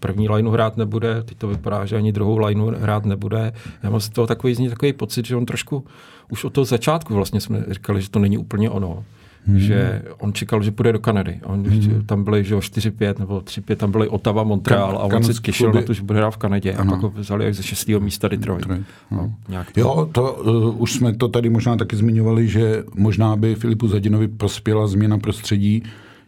[0.00, 3.52] první lineu hrát nebude, teď to vypadá, že ani druhou lineu hrát nebude.
[3.82, 5.84] Já mám z toho takový, z takový pocit, že on trošku
[6.30, 9.04] už od toho začátku vlastně jsme říkali, že to není úplně ono.
[9.46, 9.58] Hmm.
[9.58, 11.40] Že on čekal, že půjde do Kanady.
[11.44, 12.02] On, hmm.
[12.06, 15.32] Tam byli že jo, 4-5 nebo 3-5, tam byly Ottawa, Montreal Kan- a on se
[15.34, 15.80] těšil kluby.
[15.80, 16.72] na to, že bude hrát v Kanadě.
[16.74, 16.92] Ano.
[16.92, 17.88] A pak ho vzali až ze 6.
[17.88, 18.60] místa Detroit.
[18.60, 19.80] Detroit, No, nějak to.
[19.80, 24.28] Jo, to uh, už jsme to tady možná taky zmiňovali, že možná by Filipu Zadinovi
[24.28, 25.82] prospěla změna prostředí,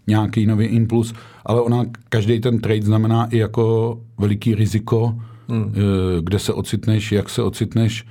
[0.06, 1.14] nějaký nový impuls,
[1.46, 5.14] ale ona, každý ten trade znamená i jako veliký riziko,
[5.48, 5.74] hmm.
[6.20, 8.06] kde se ocitneš, jak se ocitneš.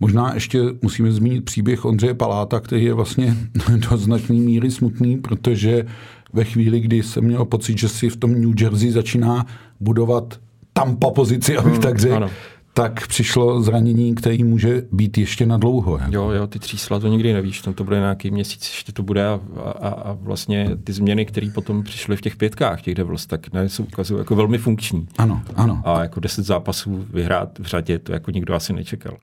[0.00, 3.36] Možná ještě musíme zmínit příběh Ondřeje Paláta, který je vlastně
[3.90, 5.86] do značné míry smutný, protože
[6.32, 9.46] ve chvíli, kdy jsem měl pocit, že si v tom New Jersey začíná
[9.80, 10.40] budovat
[10.72, 12.30] Tampa pozici, abych hmm, tak řekl,
[12.76, 15.98] tak přišlo zranění, který může být ještě na dlouho.
[15.98, 16.14] Jako.
[16.14, 19.26] Jo, jo, ty třísla to nikdy nevíš, tam to bude nějaký měsíc, ještě to bude
[19.26, 19.40] a,
[19.80, 23.68] a, a vlastně ty změny, které potom přišly v těch pětkách, těch Devils, tak ne,
[23.68, 25.08] se ukazují jako velmi funkční.
[25.18, 25.82] Ano, ano.
[25.84, 29.16] A jako deset zápasů vyhrát v řadě, to jako nikdo asi nečekal.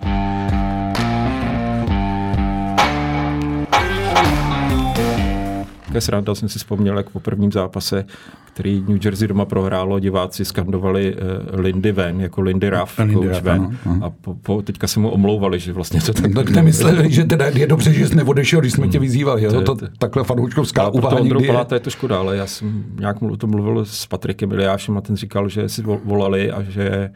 [5.94, 8.06] Také sranda, jsem si vzpomněl, jak po prvním zápase,
[8.54, 13.42] který New Jersey doma prohrálo, diváci skandovali uh, Lindy ven, jako Lindy Ruff, Lindy Ruff,
[13.42, 13.78] ven.
[13.86, 14.06] Ano.
[14.06, 16.34] A po, po, teďka se mu omlouvali, že vlastně to tak...
[16.34, 19.42] Tak nemysleli, že teda je dobře, že jsi neodešel, když jsme tě vyzývali.
[19.48, 21.66] To, to, to, takhle fanouškovská úvaha někdy je.
[21.66, 25.02] to je to škoda, ale já jsem nějak o tom mluvil s Patrikem Iliášem a
[25.02, 27.10] ten říkal, že si volali a že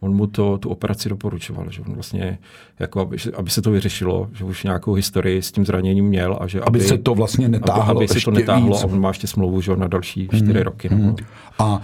[0.00, 2.38] on mu to, tu operaci doporučoval, že on vlastně,
[2.78, 6.46] jako aby, aby se to vyřešilo, že už nějakou historii s tím zraněním měl a
[6.46, 8.82] že aby, aby se to vlastně netáhlo aby, aby se to netáhlo víc.
[8.82, 10.62] a on má ještě smlouvu že na další čtyři hmm.
[10.62, 10.88] roky.
[10.88, 11.16] Hmm.
[11.58, 11.82] A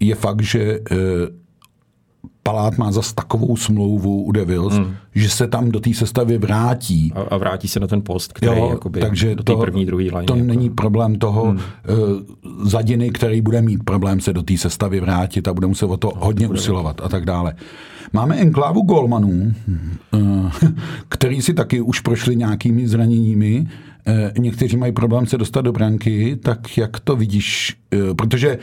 [0.00, 0.96] je fakt, že eh,
[2.46, 4.94] Palát má zas takovou smlouvu u Devils, hmm.
[5.14, 7.12] že se tam do té sestavy vrátí.
[7.14, 10.04] A, a vrátí se na ten post, který jo, jakoby takže do té první, druhé
[10.04, 10.24] line.
[10.24, 10.46] To jako.
[10.46, 11.56] není problém toho hmm.
[11.56, 15.96] uh, zadiny, který bude mít problém se do té sestavy vrátit a bude muset o
[15.96, 17.54] to no, hodně to usilovat a tak dále.
[18.12, 19.54] Máme enklávu golmanů,
[20.12, 20.50] uh,
[21.08, 23.66] který si taky už prošli nějakými zraněními.
[24.08, 27.76] Uh, někteří mají problém se dostat do branky, tak jak to vidíš?
[27.94, 28.58] Uh, protože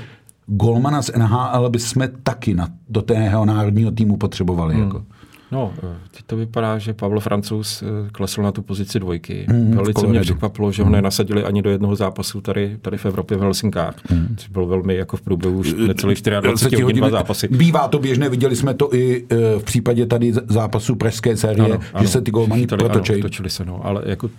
[0.55, 4.75] golmana z NHL bychom taky na, do tého národního týmu potřebovali.
[4.75, 4.83] Hmm.
[4.83, 5.03] Jako.
[5.51, 5.73] No,
[6.11, 9.45] teď to vypadá, že Pavel Francouz eh, klesl na tu pozici dvojky.
[9.49, 10.95] Hmm, Velice mě překvapilo, že ho hmm.
[10.95, 14.35] nenasadili ani do jednoho zápasu tady, tady v Evropě v Helsinkách, hmm.
[14.37, 17.47] což bylo velmi jako v průběhu už necelých 24 hodin dva zápasy.
[17.47, 21.79] Bývá to běžné, viděli jsme to i eh, v případě tady zápasu Pražské série, ano,
[21.93, 23.13] ano, že se ty golmani protočí.
[23.13, 24.29] Ano, točili se, no, ale jako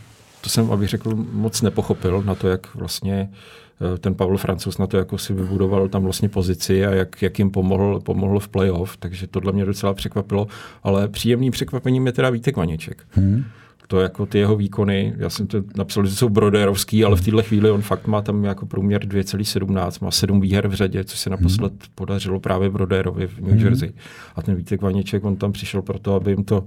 [0.41, 3.64] to jsem, abych řekl, moc nepochopil na to, jak vlastně Eh,
[3.99, 7.51] ten Pavel Francouz na to jako si vybudoval tam vlastně pozici a jak, jak jim
[7.51, 10.47] pomohl, pomohl v playoff, takže tohle mě docela překvapilo,
[10.83, 13.03] ale příjemným překvapením je teda Vítek Vaněček.
[13.11, 13.45] Hmm.
[13.89, 17.43] To jako ty jeho výkony, já jsem to napsal, že jsou broderovský, ale v této
[17.43, 21.31] chvíli on fakt má tam jako průměr 2,17, má sedm výher v řadě, což se
[21.31, 21.81] naposled hmm.
[21.95, 23.65] podařilo právě Broderovi v New hmm.
[23.65, 23.93] Jersey.
[24.37, 26.65] A ten Vítek Vaněček, on tam přišel proto, aby jim to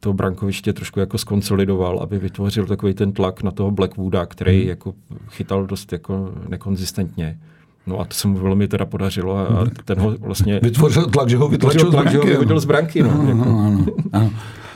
[0.00, 4.68] to brankoviště trošku jako skonsolidoval, aby vytvořil takový ten tlak na toho Blackwooda, který hmm.
[4.68, 4.94] jako
[5.28, 7.38] chytal dost jako nekonzistentně.
[7.86, 10.60] No a to se mu velmi teda podařilo a, a ten ho vlastně...
[10.62, 12.12] Vytvořil tlak, že ho vytlačil z branky.
[12.12, 13.10] Že ho vyhodil z branky, no.
[13.10, 13.42] Ano, jako.
[13.42, 14.30] ano, ano.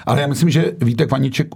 [0.06, 1.48] Ale já myslím, že Vítek Vaniček,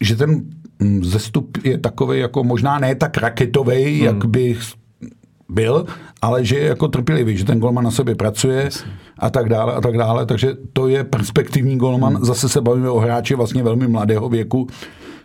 [0.00, 0.42] že ten
[0.78, 4.04] mm, zestup je takový jako možná ne tak raketový, hmm.
[4.04, 4.56] jak by
[5.50, 5.86] byl,
[6.22, 8.68] ale že je jako trpělivý, že ten golman na sobě pracuje
[9.18, 12.14] a tak dále a tak dále, takže to je perspektivní golman.
[12.14, 12.24] Hmm.
[12.24, 14.66] Zase se bavíme o hráči vlastně velmi mladého věku,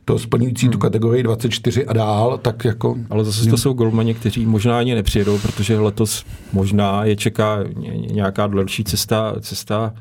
[0.06, 0.72] to splňující hmm.
[0.72, 2.96] tu kategorii 24 a dál, tak jako...
[3.10, 7.60] Ale zase to jsou golmani, kteří možná ani nepřijedou, protože letos možná je čeká
[8.12, 9.94] nějaká delší cesta, cesta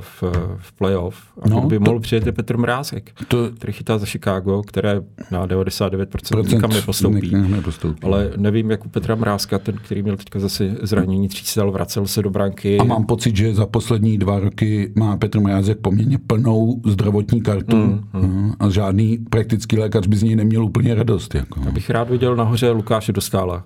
[0.00, 0.22] v,
[0.56, 1.16] v playoff.
[1.42, 5.00] A no, by mohl to, přijet je Petr Mrázek, to, který chytá za Chicago, které
[5.30, 7.30] na 99% nikam nepostoupí.
[7.34, 8.02] Ne, nepostoupí.
[8.02, 12.22] Ale nevím, jak u Petra Mrázka, ten, který měl teďka zase zranění třísel, vracel se
[12.22, 12.78] do branky.
[12.78, 17.76] A mám pocit, že za poslední dva roky má Petr Mrázek poměrně plnou zdravotní kartu
[17.76, 18.52] mm, mm.
[18.60, 21.34] a žádný praktický lékař by z něj neměl úplně radost.
[21.34, 21.60] Jako.
[21.64, 23.64] Já bych rád viděl nahoře Lukáše Dostála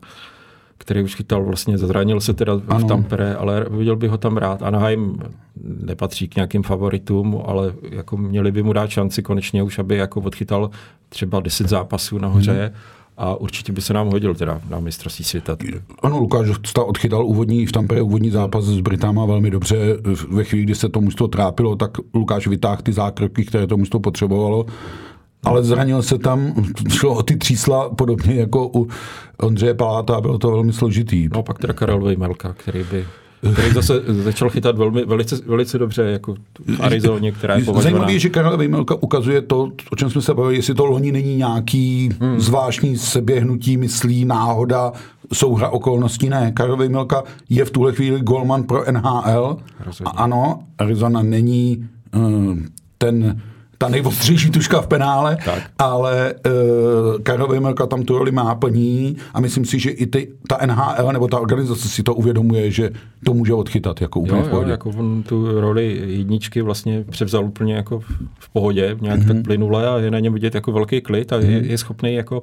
[0.79, 2.79] který už chytal vlastně, zranil se teda ano.
[2.79, 4.63] v Tampere, ale viděl bych ho tam rád.
[4.63, 5.19] Anaheim
[5.63, 10.21] nepatří k nějakým favoritům, ale jako měli by mu dát šanci konečně už, aby jako
[10.21, 10.71] odchytal
[11.09, 12.53] třeba 10 zápasů nahoře.
[12.53, 12.81] Hmm.
[13.17, 15.57] A určitě by se nám hodil teda na mistrovství světa.
[16.03, 19.77] Ano, Lukáš odchytal úvodní, v Tampere úvodní zápas s Britáma velmi dobře.
[20.29, 24.01] Ve chvíli, kdy se to mužstvo trápilo, tak Lukáš vytáhl ty zákroky, které to mužstvo
[24.01, 24.67] potřebovalo
[25.44, 28.88] ale zranil se tam, šlo o ty třísla podobně jako u
[29.40, 31.28] Ondřeje Paláta, bylo to velmi složitý.
[31.35, 33.07] No pak teda Karel Vejmelka, který by
[33.52, 36.35] který zase začal chytat velmi, velice, velice dobře, jako
[36.76, 37.83] v Arizoně, která je považovaná.
[37.83, 41.12] Zajímavé je, že Karel Vejmelka ukazuje to, o čem jsme se bavili, jestli to loni
[41.12, 42.40] není nějaký hmm.
[42.40, 44.92] zvláštní seběhnutí, myslí, náhoda,
[45.33, 46.28] souhra okolností.
[46.28, 49.57] Ne, Karel Vejmelka je v tuhle chvíli golman pro NHL.
[49.85, 50.12] Rozhodně.
[50.12, 52.57] A ano, Arizona není uh,
[52.98, 53.40] ten
[53.79, 55.63] ta nejostřejší tuška v penále, tak.
[55.79, 60.29] ale uh, Karel Vejmelka tam tu roli má plní a myslím si, že i ty,
[60.49, 62.91] ta NHL nebo ta organizace si to uvědomuje, že
[63.25, 64.69] to může odchytat jako úplně jo, v pohodě.
[64.69, 68.01] Jo, jako on tu roli jedničky vlastně převzal úplně jako
[68.39, 69.27] v pohodě, nějak mm-hmm.
[69.27, 71.51] tak plynule a je na něm vidět jako velký klid a mm-hmm.
[71.51, 72.43] je, je schopný jako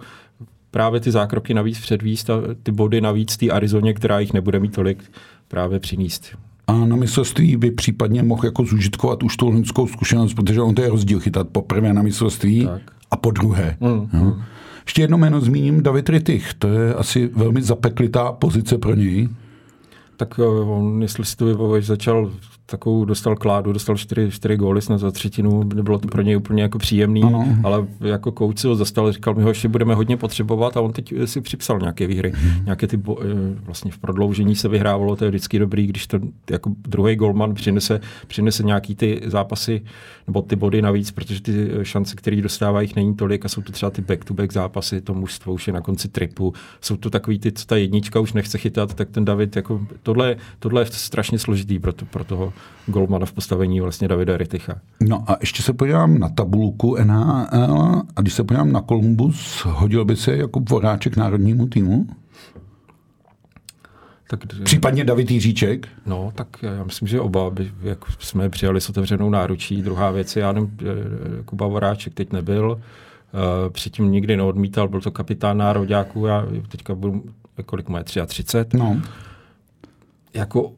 [0.72, 4.76] právě ty zákroky navíc předvíst a ty body navíc té Arizoně, která jich nebude mít
[4.76, 5.04] tolik,
[5.48, 6.36] právě přinést
[6.72, 10.82] a na mistrovství by případně mohl jako zužitkovat už tu lidskou zkušenost, protože on to
[10.82, 12.82] je rozdíl chytat poprvé na mistrovství tak.
[13.12, 13.78] a po druhé.
[13.80, 14.34] Mm, mm.
[14.86, 16.54] ještě jedno jméno zmíním, David Rittich.
[16.54, 19.30] To je asi velmi zapeklitá pozice pro něj.
[20.18, 22.32] Tak eh, on, jestli si to vybavuješ, začal
[22.72, 26.62] takovou, dostal kládu, dostal čtyři, čtyři góly snad za třetinu, nebylo to pro něj úplně
[26.62, 27.48] jako příjemný, ano.
[27.64, 31.14] ale jako kouci ho zastal, říkal, my ho ještě budeme hodně potřebovat a on teď
[31.26, 32.32] si připsal nějaké výhry.
[32.36, 32.66] Hmm.
[32.66, 33.26] Nějaké ty, bo, eh,
[33.66, 38.02] vlastně v prodloužení se vyhrávalo, to je vždycky dobrý, když to jako druhý golman přinese,
[38.28, 39.82] přinese nějaký ty zápasy
[40.28, 43.72] nebo ty body navíc, protože ty šance, které dostávají, jich není tolik a jsou to
[43.72, 47.52] třeba ty back-to-back zápasy, to mužstvo už je na konci tripu, jsou to takový ty,
[47.52, 51.80] co ta jednička už nechce chytat, tak ten David, jako tohle, tohle je strašně složitý
[51.80, 52.54] pro, to, pro toho
[52.86, 54.76] golmana v postavení vlastně Davida Riticha.
[55.00, 60.06] No a ještě se podívám na tabulku NHL a když se podívám na Columbus, hodil
[60.06, 62.08] by se jako voráček národnímu týmu?
[64.32, 65.88] Tak, Případně David Jiříček?
[66.06, 69.82] No, tak já myslím, že oba by, jak jsme přijali s otevřenou náručí.
[69.82, 72.80] Druhá věc je, já nevím, eh, Kuba Voráček teď nebyl, uh,
[73.70, 77.24] předtím nikdy neodmítal, byl to kapitán nároďáků, já teďka budu,
[77.66, 78.78] kolik má, 33.
[78.78, 79.02] No.
[80.34, 80.72] Jako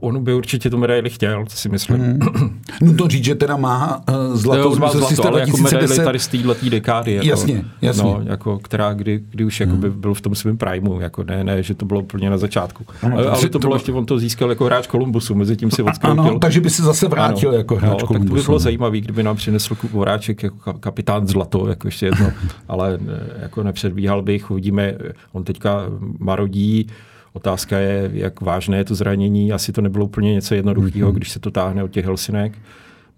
[0.00, 2.00] on by určitě tu medaili chtěl, to si myslím.
[2.00, 2.18] Hmm.
[2.82, 6.28] No to říct, že teda má uh, zlato, má zlato ale jako medaili tady z
[6.28, 7.12] této dekády.
[7.12, 8.02] Jako, jasně, jasně.
[8.02, 9.80] No, jako, která kdy, kdy už hmm.
[9.80, 12.84] by byl v tom svém primu, jako ne, ne, že to bylo úplně na začátku.
[13.02, 15.82] Ano, ale, ale to bylo ještě, on to získal jako hráč Kolumbusu, mezi tím si
[15.82, 16.20] odskoupil.
[16.20, 18.34] Ano, takže by se zase vrátil ano, jako hráč no, Kolumbusu.
[18.34, 22.32] Tak to by bylo zajímavé, kdyby nám přinesl Voráček jako kapitán zlato, jako ještě jedno,
[22.68, 22.98] ale
[23.42, 24.94] jako nepředbíhal bych, uvidíme,
[25.32, 25.82] on teďka
[26.18, 26.86] marodí,
[27.32, 29.52] Otázka je, jak vážné je to zranění.
[29.52, 31.16] Asi to nebylo úplně něco jednoduchého, mm-hmm.
[31.16, 32.58] když se to táhne od těch Helsinek.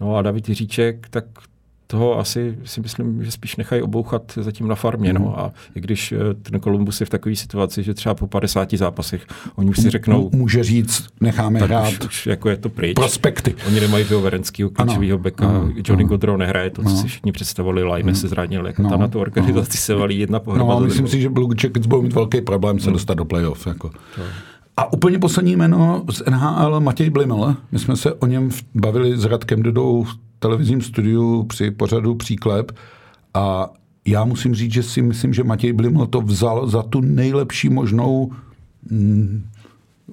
[0.01, 1.25] No a David Jiříček, tak
[1.91, 5.13] toho asi si myslím, že spíš nechají obouchat zatím na farmě.
[5.13, 5.41] No.
[5.41, 9.27] A i když eh, ten Kolumbus je v takové situaci, že třeba po 50 zápasech
[9.55, 10.31] oni už si řeknou...
[10.33, 11.89] Může říct, necháme hrát.
[11.89, 12.95] Už, už jako je to pryč.
[12.95, 13.55] Prospekty.
[13.67, 15.49] Oni nemají klíčového klíčového beka.
[15.49, 16.09] Ano, Johnny ano.
[16.09, 17.85] Godrow nehraje to, co si všichni představovali.
[17.85, 18.67] Line se zranil.
[18.67, 19.81] Jako no, ta na tu organizaci no.
[19.81, 20.81] se valí jedna pohromada.
[20.81, 22.93] No, myslím si, že Blue Jackets budou mít velký problém se hmm.
[22.93, 23.67] dostat do playoff.
[23.67, 23.91] Jako.
[24.77, 27.57] A úplně poslední jméno z NHL Matěj Blimel.
[27.73, 30.07] My jsme se o něm bavili s Radkem Dodou
[30.41, 32.73] televizním studiu při pořadu Příklep
[33.35, 33.71] a
[34.07, 38.33] já musím říct, že si myslím, že Matěj Bliml to vzal za tu nejlepší možnou
[38.91, 39.45] mm,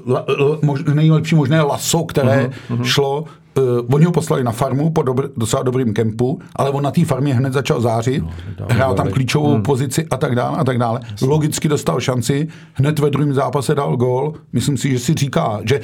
[0.07, 2.83] la, la, mož, nejlepší možné laso, které uh-huh, uh-huh.
[2.83, 3.25] šlo
[3.57, 3.63] Uh,
[3.95, 7.33] oni ho poslali na farmu po dobr, docela dobrým kempu, ale on na té farmě
[7.33, 9.63] hned začal zářit, no, hrál tam klíčovou hmm.
[9.63, 10.99] pozici a tak dále a tak dále.
[11.11, 11.27] Jasně.
[11.27, 14.33] Logicky dostal šanci, hned ve druhém zápase dal gol.
[14.53, 15.81] Myslím si, že si říká, že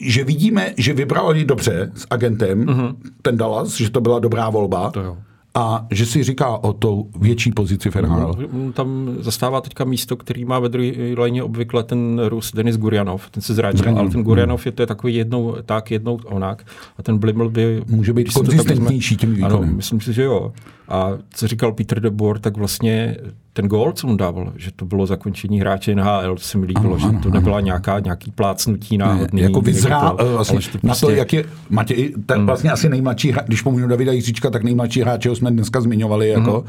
[0.00, 2.94] že vidíme, že vybrali dobře s agentem mm-hmm.
[3.22, 4.90] ten Dallas, že to byla dobrá volba.
[4.90, 5.16] To jo.
[5.54, 8.34] A že si říká o tou větší pozici v NHL.
[8.52, 13.30] No, tam zastává teďka místo, který má ve druhé léně obvykle ten Rus Denis Gurianov.
[13.30, 16.66] Ten se zranil, ale ten Gurianov je to je takový jednou tak, jednou onak.
[16.98, 17.82] A ten Bliml by...
[17.86, 19.56] Může být konzistentnější tím výkonem.
[19.56, 20.52] Ano, myslím si, že jo.
[20.92, 23.16] A co říkal Peter de Boer, tak vlastně
[23.52, 26.98] ten gól, co mu dával, že to bylo zakončení hráče NHL, se mi líbilo, ano,
[26.98, 27.64] že ano, to nebyla ano.
[27.64, 29.40] nějaká, nějaký plácnutí náhodný.
[29.40, 30.86] Ne, jako vyzrá to, vlastně, to prostě...
[30.86, 32.46] na to, jak je Matěj, ten hmm.
[32.46, 36.64] vlastně asi nejmladší, když pomůžu Davida Jiříčka, tak nejmladší hráč, jsme dneska zmiňovali, jako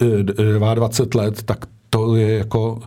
[0.00, 0.74] hmm.
[0.74, 1.58] 22 let, tak
[1.90, 2.80] to je jako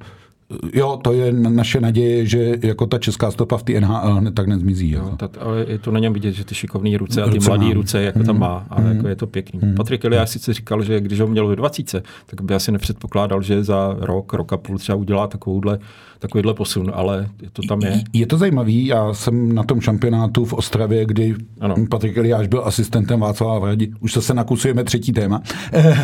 [0.73, 4.47] jo, to je naše naděje, že jako ta česká stopa v té NHL hned tak
[4.47, 4.91] nezmizí.
[4.91, 5.15] Jo, jako.
[5.15, 8.03] tak, ale je to na něm vidět, že ty šikovné ruce a ty mladé ruce,
[8.03, 8.25] jako mm.
[8.25, 8.95] tam má, a mm.
[8.95, 9.59] jako je to pěkný.
[9.63, 9.75] Mm.
[9.75, 13.63] Patrik Eliáš sice říkal, že když ho měl ve 20, tak by asi nepředpokládal, že
[13.63, 15.79] za rok, rok a půl třeba udělá takovouhle,
[16.19, 18.03] takovýhle posun, ale to tam je.
[18.13, 21.75] Je to zajímavý, já jsem na tom šampionátu v Ostravě, kdy ano.
[21.89, 25.41] Patrik Eliáš byl asistentem Václava Vradi, už se nakusujeme třetí téma,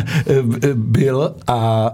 [0.74, 1.90] byl a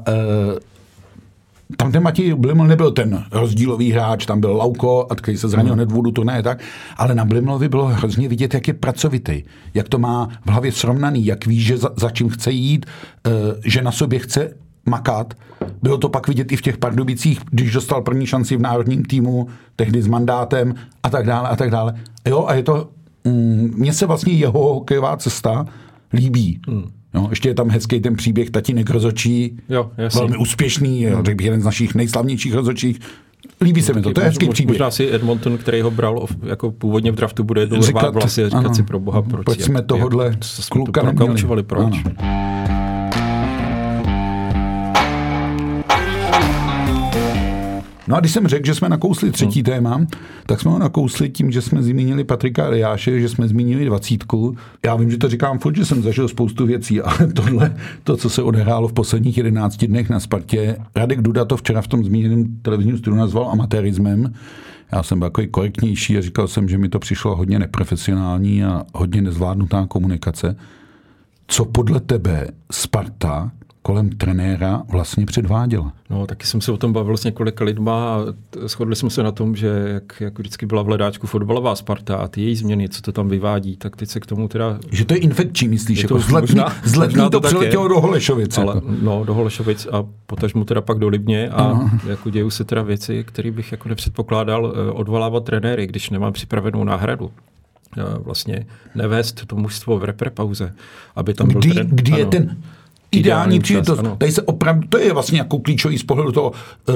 [1.76, 5.74] tam ten Matěj Bliml nebyl ten rozdílový hráč, tam byl Lauko, a který se zranil
[5.74, 6.62] hned vůdu turné, tak,
[6.96, 9.42] ale na Blimlovi bylo hrozně vidět, jak je pracovitý,
[9.74, 12.86] jak to má v hlavě srovnaný, jak ví, že za, za čím chce jít,
[13.26, 13.32] uh,
[13.64, 14.50] že na sobě chce
[14.86, 15.34] makat.
[15.82, 19.48] Bylo to pak vidět i v těch Pardubicích, když dostal první šanci v národním týmu,
[19.76, 21.94] tehdy s mandátem a tak dále a tak dále.
[22.28, 22.88] Jo, a je to,
[23.24, 25.66] mm, mně se vlastně jeho hokejová cesta
[26.12, 26.60] líbí.
[26.68, 26.95] Mm.
[27.16, 31.22] No, ještě je tam hezký ten příběh tatínek rozočí, jo, velmi úspěšný, jo.
[31.24, 33.00] řekl bych jeden z našich nejslavnějších rozočích.
[33.60, 34.74] Líbí se mi to, to je hezký příběh.
[34.74, 38.48] Možná si Edmonton, který ho bral jako původně v draftu, bude jednou rvát vlasy a
[38.48, 39.44] říkat ano, si pro boha, proč.
[39.44, 40.36] Proč jsme tohodle
[40.70, 41.62] kluka neměli.
[41.62, 42.04] Proč?
[42.04, 42.75] Ano.
[48.08, 49.64] No a když jsem řekl, že jsme nakousli třetí hmm.
[49.64, 50.06] téma,
[50.46, 54.56] tak jsme ho nakousli tím, že jsme zmínili Patrika Eliáše, že jsme zmínili dvacítku.
[54.84, 58.30] Já vím, že to říkám furt, že jsem zažil spoustu věcí, ale tohle, to, co
[58.30, 62.56] se odehrálo v posledních 11 dnech na Spartě, Radek Duda to včera v tom zmíněném
[62.62, 64.34] televizním studiu nazval amatérismem.
[64.92, 68.82] Já jsem byl takový korektnější a říkal jsem, že mi to přišlo hodně neprofesionální a
[68.94, 70.56] hodně nezvládnutá komunikace.
[71.46, 73.50] Co podle tebe Sparta
[73.86, 75.92] kolem trenéra vlastně předváděla.
[76.10, 78.18] No, taky jsem se o tom bavil s několika lidma a
[78.66, 82.28] shodli jsme se na tom, že jak, jak vždycky byla v ledáčku fotbalová Sparta a
[82.28, 84.78] ty její změny, co to tam vyvádí, tak teď se k tomu teda...
[84.90, 86.02] Že to je infekční, myslíš?
[86.02, 88.58] Jako z letní, z letní to, to přiletělo do Holešovic.
[88.58, 88.86] Ale, jako.
[89.02, 92.82] No, do Holešovic a potažmu teda pak do Libně a uh jako dějou se teda
[92.82, 97.30] věci, které bych jako nepředpokládal eh, odvolávat trenéry, když nemám připravenou náhradu
[98.20, 100.74] vlastně nevést to mužstvo v reprepauze,
[101.16, 102.56] aby tam kdy, byl tren, kdy je ten
[103.10, 104.02] ideální příležitost.
[104.18, 106.94] Tady se opravdu, to je vlastně jako klíčový z pohledu toho uh,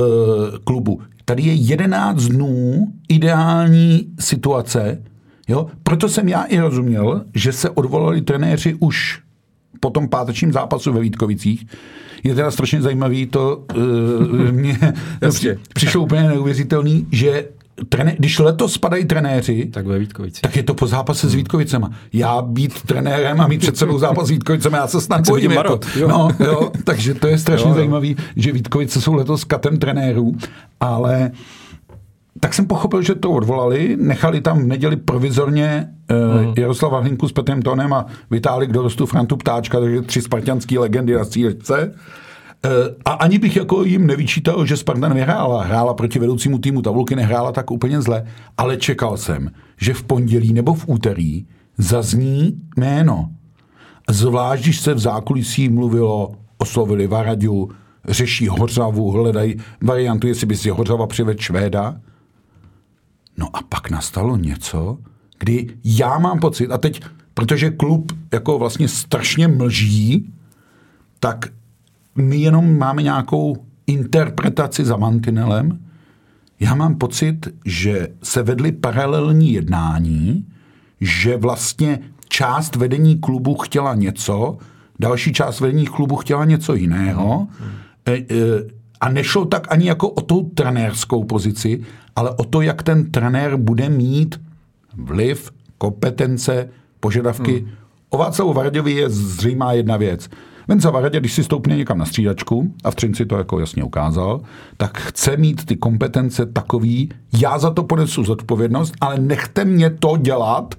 [0.64, 1.00] klubu.
[1.24, 5.02] Tady je 11 dnů ideální situace,
[5.48, 5.66] jo?
[5.82, 9.20] proto jsem já i rozuměl, že se odvolali trenéři už
[9.80, 11.66] po tom pátečním zápasu ve Vítkovicích.
[12.24, 14.78] Je teda strašně zajímavý, to uh, mě
[15.74, 17.44] přišlo úplně neuvěřitelný, že
[17.88, 20.06] trené, když letos spadají trenéři, tak, ve
[20.40, 21.90] tak je to po zápase s Vítkovicema.
[22.12, 25.52] Já být trenérem a mít před sebou zápas s Vítkovicema, já se snad bojím.
[25.52, 26.08] Jako, jo.
[26.08, 27.74] No, jo, takže to je strašně jo, jo.
[27.74, 30.34] zajímavý, že Vítkovice jsou letos katem trenérů,
[30.80, 31.30] ale
[32.40, 37.32] tak jsem pochopil, že to odvolali, nechali tam v neděli provizorně uh, Jaroslava Hlinku s
[37.32, 41.94] Petrem Tonem a vytáhli k dorostu Frantu Ptáčka, takže tři spartianský legendy na střílečce.
[42.64, 45.64] Eh, a ani bych jako jim nevyčítal, že Sparta nevyhrála.
[45.64, 48.24] Hrála proti vedoucímu týmu tabulky, nehrála tak úplně zle,
[48.56, 51.46] ale čekal jsem, že v pondělí nebo v úterý
[51.78, 53.30] zazní jméno.
[54.10, 57.70] Zvlášť, když se v zákulisí mluvilo, oslovili Varadiu,
[58.08, 62.00] řeší Hořavu, hledají variantu, jestli by si Hořava přived Švéda.
[63.36, 64.98] No a pak nastalo něco,
[65.38, 67.02] kdy já mám pocit, a teď,
[67.34, 70.32] protože klub jako vlastně strašně mlží,
[71.20, 71.48] tak
[72.16, 75.78] my jenom máme nějakou interpretaci za mantinelem.
[76.60, 80.46] Já mám pocit, že se vedly paralelní jednání,
[81.00, 84.58] že vlastně část vedení klubu chtěla něco,
[84.98, 87.48] další část vedení klubu chtěla něco jiného.
[88.06, 88.24] E, e,
[89.00, 91.80] a nešlo tak ani jako o tu trenérskou pozici,
[92.16, 94.40] ale o to, jak ten trenér bude mít
[94.94, 96.68] vliv, kompetence,
[97.00, 97.58] požadavky.
[97.58, 97.70] Hmm.
[98.08, 100.28] O Václavu Varděvi je zřejmá jedna věc.
[100.68, 104.40] Menza Varadě, když si stoupne někam na střídačku, a v Třinci to jako jasně ukázal,
[104.76, 107.08] tak chce mít ty kompetence takový,
[107.40, 110.74] já za to ponesu zodpovědnost, ale nechte mě to dělat,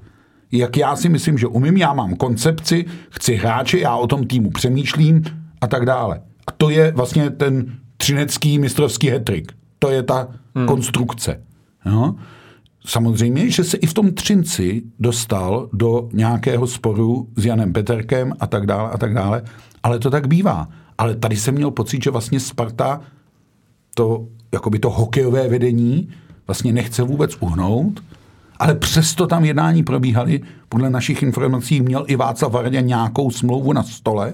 [0.51, 4.49] jak já si myslím, že umím, já mám koncepci, chci hráče, já o tom týmu
[4.49, 5.23] přemýšlím
[5.61, 6.21] a tak dále.
[6.47, 9.51] A to je vlastně ten třinecký mistrovský hetrik.
[9.79, 10.67] To je ta hmm.
[10.67, 11.41] konstrukce.
[11.85, 12.15] Jo?
[12.85, 18.47] Samozřejmě, že se i v tom Třinci dostal do nějakého sporu s Janem Peterkem a
[18.47, 19.43] tak dále a tak dále
[19.83, 20.67] ale to tak bývá.
[20.97, 23.01] Ale tady jsem měl pocit, že vlastně Sparta
[23.95, 26.09] to, jakoby to hokejové vedení
[26.47, 28.03] vlastně nechce vůbec uhnout,
[28.59, 30.41] ale přesto tam jednání probíhaly.
[30.69, 34.33] Podle našich informací měl i Václav Vardě nějakou smlouvu na stole,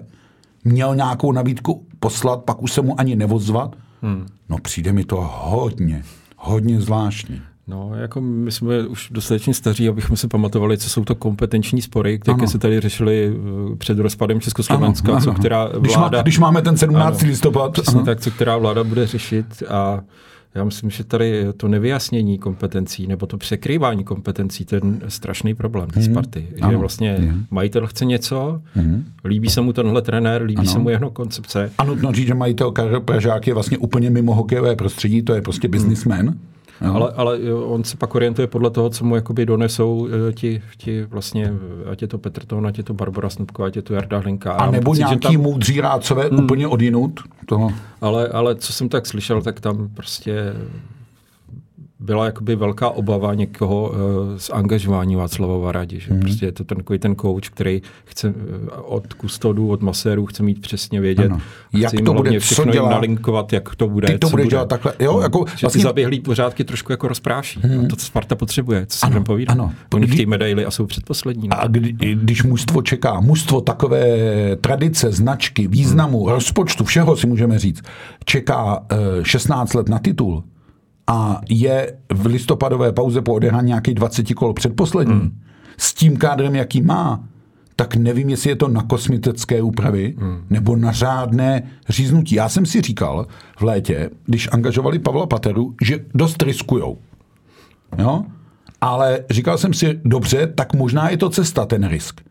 [0.63, 3.75] měl nějakou nabídku poslat, pak už se mu ani nevozvat.
[4.01, 4.25] Hmm.
[4.49, 6.03] No přijde mi to hodně,
[6.38, 7.41] hodně zvláštní.
[7.69, 12.19] No, jako my jsme už dostatečně staří, abychom si pamatovali, co jsou to kompetenční spory,
[12.19, 15.25] které se tady řešily eh, před rozpadem Československa, ano, ano.
[15.25, 15.80] co která vláda...
[15.80, 17.21] Když, má, když máme ten 17.
[17.21, 17.71] Ano, listopad.
[17.71, 20.01] Přesně tak, co která vláda bude řešit a
[20.56, 25.99] já myslím, že tady to nevyjasnění kompetencí nebo to překrývání kompetencí, je strašný problém té
[25.99, 26.06] mm.
[26.06, 26.47] Sparty.
[26.56, 26.80] Že ano.
[26.80, 27.45] vlastně mm.
[27.51, 29.06] majitel chce něco, mm.
[29.25, 30.71] líbí se mu tenhle trenér, líbí ano.
[30.71, 31.71] se mu jeho koncepce.
[31.77, 35.41] A nutno říct, že majitel Karel Pražák je vlastně úplně mimo hokejové prostředí, to je
[35.41, 36.25] prostě businessman.
[36.25, 36.39] Mm.
[36.81, 41.03] Ale, ale on se pak orientuje podle toho, co mu jakoby donesou eh, ti, ti
[41.03, 41.53] vlastně,
[41.91, 44.51] ať je to Petr Ton, ať je to Barbara Snubková, ať je to Jarda Hlinka.
[44.51, 45.41] A nebo pocit, nějaký tam...
[45.41, 46.43] moudří rádcové hmm.
[46.43, 47.71] úplně odinut toho.
[48.01, 50.53] Ale, ale co jsem tak slyšel, tak tam prostě
[51.99, 53.97] byla jakoby velká obava někoho uh,
[54.38, 56.19] z angažování Václava Varadi, že mm.
[56.19, 58.33] prostě je to ten, ten coach, který chce uh,
[58.86, 61.41] od kustodů, od masérů chce mít přesně vědět, ano.
[61.73, 64.93] jak to bude, všechno co dělá, nalinkovat, jak to bude, ty to bude dělat takhle,
[64.99, 65.79] jo, no, jako že vlastně...
[65.79, 67.60] ty zaběhlý pořádky trošku jako rozpráší.
[67.63, 67.88] Mm.
[67.88, 69.51] To, co Sparta potřebuje, co si budeme povídat.
[69.51, 69.73] Ano.
[69.93, 71.49] Oni chtějí medaily a jsou předposlední.
[71.49, 74.07] A kdy, když mužstvo čeká, mužstvo takové
[74.55, 76.31] tradice, značky, významu, mm.
[76.31, 77.81] rozpočtu, všeho si můžeme říct,
[78.25, 78.86] čeká uh,
[79.19, 80.43] eh, 16 let na titul,
[81.07, 85.39] a je v listopadové pauze po odehrání nějakých 20 kol předposlední, mm.
[85.77, 87.23] s tím kádrem, jaký má,
[87.75, 90.37] tak nevím, jestli je to na kosmetické úpravy mm.
[90.49, 92.35] nebo na řádné říznutí.
[92.35, 93.27] Já jsem si říkal
[93.59, 96.97] v létě, když angažovali Pavla Pateru, že dost riskujou.
[97.97, 98.23] Jo?
[98.81, 102.21] Ale říkal jsem si, dobře, tak možná je to cesta, ten risk.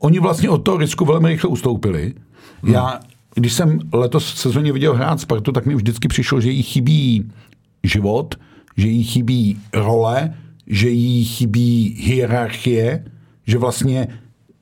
[0.00, 2.14] Oni vlastně od toho risku velmi rychle ustoupili.
[2.62, 2.74] Hmm.
[2.74, 3.00] Já,
[3.34, 7.30] když jsem letos sezóně viděl hrát Spartu, tak mi vždycky přišlo, že jí chybí
[7.82, 8.34] život,
[8.76, 10.34] že jí chybí role,
[10.66, 13.04] že jí chybí hierarchie,
[13.46, 14.08] že vlastně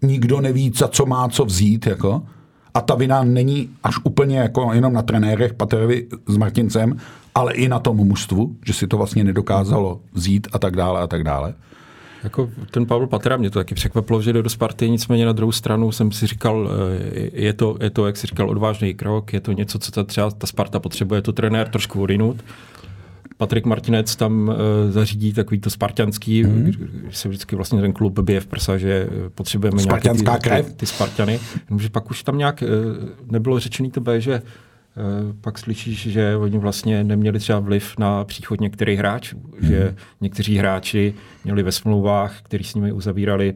[0.03, 1.87] nikdo neví, za co má co vzít.
[1.87, 2.23] Jako.
[2.75, 6.97] a ta vina není až úplně jako jenom na trenérech Paterovi s Martincem,
[7.35, 11.07] ale i na tom mužstvu, že si to vlastně nedokázalo vzít a tak dále a
[11.07, 11.55] tak dále.
[12.25, 15.53] Jako ten Pavel Patera mě to taky překvapilo, že jde do Sparty, nicméně na druhou
[15.53, 19.41] stranu jsem si říkal, eh, je to, je to jak si říkal, odvážný krok, je
[19.41, 22.45] to něco, co ta, třeba ta Sparta potřebuje, to trenér trošku odinut.
[23.41, 24.55] Patrik Martinec tam uh,
[24.91, 26.63] zařídí takový to spartianský, mm.
[26.63, 30.25] když se vždycky vlastně ten klub bije v prsa, že potřebujeme nějaké ty,
[30.65, 31.41] ty, ty Spartany.
[31.69, 34.43] Jenomže pak už tam nějak uh, nebylo řečený to B, že
[34.97, 39.69] Eh, pak slyšíš, že oni vlastně neměli třeba vliv na příchod některých hráčů, mm.
[39.69, 41.15] že někteří hráči
[41.45, 43.55] měli ve smlouvách, který s nimi uzavírali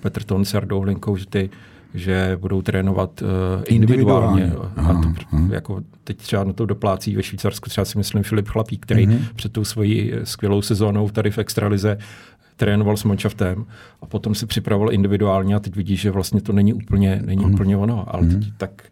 [0.00, 1.50] Petr Ton s Jardou Hlinkou, že, ty,
[1.96, 3.28] že budou trénovat uh,
[3.66, 4.42] individuálně.
[4.42, 4.72] individuálně.
[4.76, 5.48] Aha, a to, aha.
[5.50, 9.18] jako teď třeba na to doplácí ve Švýcarsku, třeba si myslím Filip Chlapík, který mm.
[9.36, 11.98] před tou svojí skvělou sezónou tady v Extralize
[12.56, 13.66] trénoval s manšaftem
[14.02, 17.54] a potom si připravoval individuálně a teď vidíš, že vlastně to není úplně, není mm.
[17.54, 18.14] úplně ono.
[18.14, 18.82] Ale teď, tak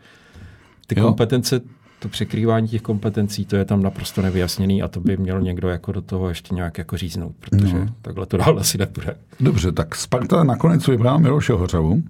[0.86, 1.06] ty jo.
[1.06, 1.60] kompetence,
[1.98, 5.92] to překrývání těch kompetencí, to je tam naprosto nevyjasněný a to by měl někdo jako
[5.92, 7.86] do toho ještě nějak jako říznout, protože no.
[8.02, 9.16] takhle to dál asi nepůjde.
[9.40, 12.02] Dobře, tak Sparta nakonec vybrala Miloše Hořavu.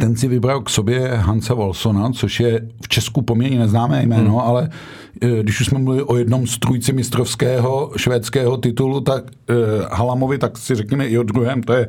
[0.00, 4.38] Ten si vybral k sobě Hansa Wolsona, což je v Česku poměrně neznámé jméno, hmm.
[4.38, 4.70] ale
[5.20, 9.54] e, když už jsme mluvili o jednom strůjci mistrovského švédského titulu, tak eh,
[9.92, 11.88] Halamovi, tak si řekněme i o druhém, to je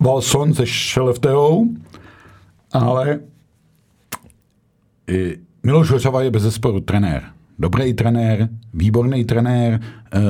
[0.00, 1.68] Walson se Šelefteou,
[2.72, 3.20] ale
[5.62, 7.22] Miloš Hořava je bez zesporu trenér.
[7.58, 9.80] Dobrý trenér, výborný trenér,
[10.14, 10.20] e,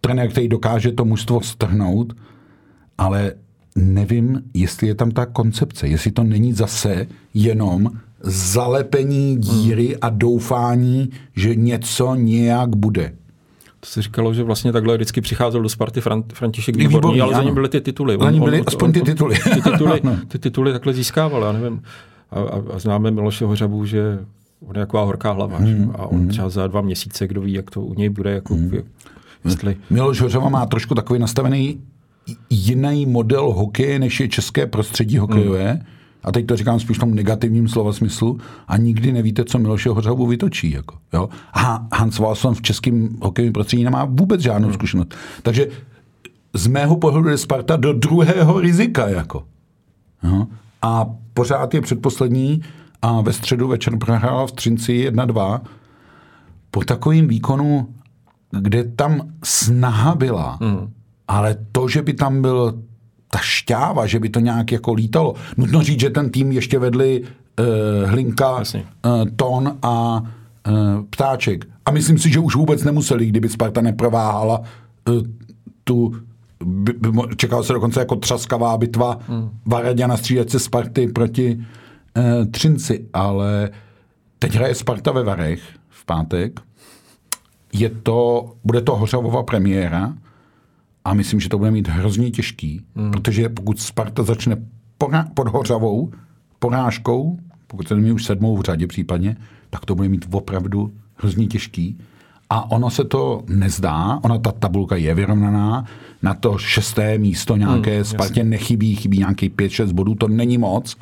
[0.00, 2.12] trenér, který dokáže to mužstvo strhnout,
[2.98, 3.32] ale
[3.76, 7.90] nevím, jestli je tam ta koncepce, jestli to není zase jenom
[8.22, 13.12] zalepení díry a doufání, že něco nějak bude.
[13.80, 17.32] To se říkalo, že vlastně takhle vždycky přicházel do Sparty Fran- František Výborný, Výborný ale
[17.32, 17.42] ano.
[17.42, 18.18] za ním byly ty tituly.
[18.20, 19.34] Za byly on, aspoň ty tituly.
[19.54, 21.82] Ty tituly, ty tituly takhle získával, já nevím
[22.32, 24.18] a, a, a známe Miloše Hořabu, že
[24.66, 25.58] on je taková horká hlava.
[25.58, 25.92] Hmm.
[25.94, 26.28] A on hmm.
[26.28, 28.30] třeba za dva měsíce, kdo ví, jak to u něj bude.
[28.30, 28.72] Jako, hmm.
[29.44, 29.76] jestli...
[29.90, 31.80] Miloš Hořava má trošku takový nastavený
[32.50, 35.70] jiný model hokeje, než je české prostředí hokejové.
[35.70, 35.82] Hmm.
[36.24, 38.38] A teď to říkám spíš v tom negativním slova smyslu.
[38.68, 40.70] A nikdy nevíte, co Miloše Hořavu vytočí.
[40.70, 41.28] Jako, jo?
[41.54, 44.74] A Hans Walson v českém hokejovém prostředí nemá vůbec žádnou hmm.
[44.74, 45.14] zkušenost.
[45.42, 45.68] Takže
[46.54, 49.08] z mého pohledu je Sparta do druhého rizika.
[49.08, 49.44] Jako.
[50.22, 50.46] Jo?
[50.82, 52.62] A pořád je předposlední
[53.02, 55.60] a ve středu večer prohrála v Třinci 1-2.
[56.70, 57.88] Po takovém výkonu,
[58.50, 60.92] kde tam snaha byla, mm.
[61.28, 62.82] Ale to, že by tam byl
[63.30, 65.34] ta šťáva, že by to nějak jako lítalo.
[65.56, 68.62] Nutno říct, že ten tým ještě vedli uh, Hlinka, uh,
[69.36, 70.22] Ton a
[70.68, 71.64] uh, Ptáček.
[71.86, 74.62] A myslím si, že už vůbec nemuseli, kdyby Sparta neprováhala
[75.08, 75.22] uh,
[75.84, 76.12] tu
[76.64, 79.50] by, by, čekal se dokonce jako třaskavá bitva hmm.
[79.66, 81.64] Varadě na střídačce Sparty proti
[82.16, 83.70] eh, Třinci, ale
[84.38, 86.60] teď hraje Sparta ve Varech v pátek.
[87.72, 90.14] Je to, bude to Hořavova premiéra
[91.04, 93.10] a myslím, že to bude mít hrozně těžký, hmm.
[93.10, 94.56] protože pokud Sparta začne
[95.34, 96.12] pod Hořavou
[96.58, 99.36] porážkou, pokud se nemí už sedmou v řadě případně,
[99.70, 101.98] tak to bude mít opravdu hrozně těžký.
[102.50, 105.84] A ono se to nezdá, ona ta tabulka je vyrovnaná,
[106.22, 108.50] na to šesté místo nějaké hmm, Spartě jasný.
[108.50, 110.96] nechybí, chybí nějaký 5-6 bodů, to není moc,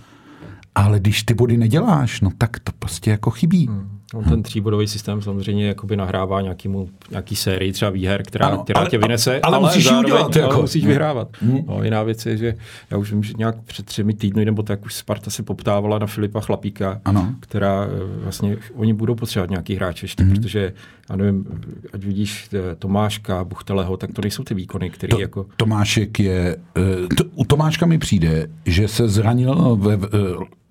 [0.74, 3.66] ale když ty body neděláš, no tak to prostě jako chybí.
[3.66, 3.99] Hmm.
[4.14, 8.80] On ten tříbodový systém samozřejmě jakoby nahrává nějakýmu, nějaký sérii třeba výher, která, ano, která
[8.80, 10.52] ale, tě vynese, ale, ale musíš zároveň, udělat, jako.
[10.52, 11.28] ale musíš vyhrávat.
[11.40, 11.58] Hmm.
[11.66, 12.54] No, jiná věc je, že
[12.90, 16.06] já už vím, že nějak před třemi týdny, nebo tak už Sparta se poptávala na
[16.06, 17.34] Filipa Chlapíka, ano.
[17.40, 20.34] která eh, vlastně, oni budou potřebovat nějaký hráče ještě, hmm.
[20.34, 20.72] protože,
[21.10, 21.46] já nevím,
[21.92, 25.46] ať vidíš eh, Tomáška, Buchteleho, tak to nejsou ty výkony, které to, jako...
[25.56, 29.96] Tomášek je, uh, to, u Tomáška mi přijde, že se zranil ve,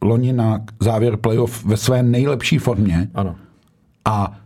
[0.01, 3.09] loni na závěr playoff ve své nejlepší formě.
[3.15, 3.35] Ano.
[4.05, 4.39] A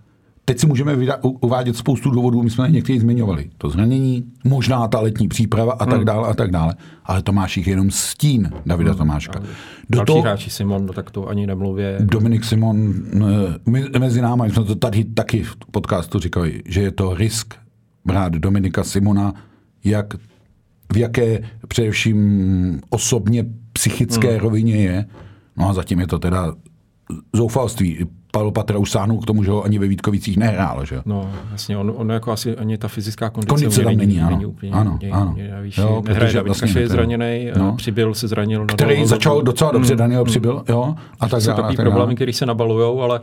[0.46, 3.50] teď si můžeme uvádět spoustu důvodů, my jsme někteří zmiňovali.
[3.58, 6.06] To zranění, možná ta letní příprava a tak hmm.
[6.06, 6.76] dále a tak dále.
[7.06, 8.98] Ale Tomáš jich jenom stín Davida hmm.
[8.98, 9.40] Tomáška.
[9.40, 11.84] Do Další toho, hráči Simon, no tak to ani nemluví.
[12.00, 12.94] Dominik Simon,
[13.66, 17.56] my, mezi námi jsme to tady taky v podcastu říkali, že je to risk
[18.06, 19.34] brát Dominika Simona,
[19.84, 20.14] jak
[20.94, 24.40] v jaké především osobně psychické hmm.
[24.40, 25.06] rovině je.
[25.58, 26.54] No a zatím je to teda
[27.34, 28.08] zoufalství.
[28.32, 30.86] Pavel Patra už sáhnul k tomu, že ho ani ve Vítkovicích nehrál.
[30.86, 31.02] Že?
[31.06, 34.30] No, jasně, on, on jako asi ani ta fyzická kondice, kondice tam není, ano.
[34.30, 35.32] není úplně, ano, mě, ano.
[35.34, 37.76] Mě, víš, jo, nehraje David vlastně je zraněný, no.
[37.76, 38.66] přibyl se zranil.
[38.66, 40.26] Který začal docela dobře, mm, Daniel mm.
[40.26, 41.62] přibyl, jo, a tak dále.
[41.62, 43.22] Takový problémy, které se nabalujou, ale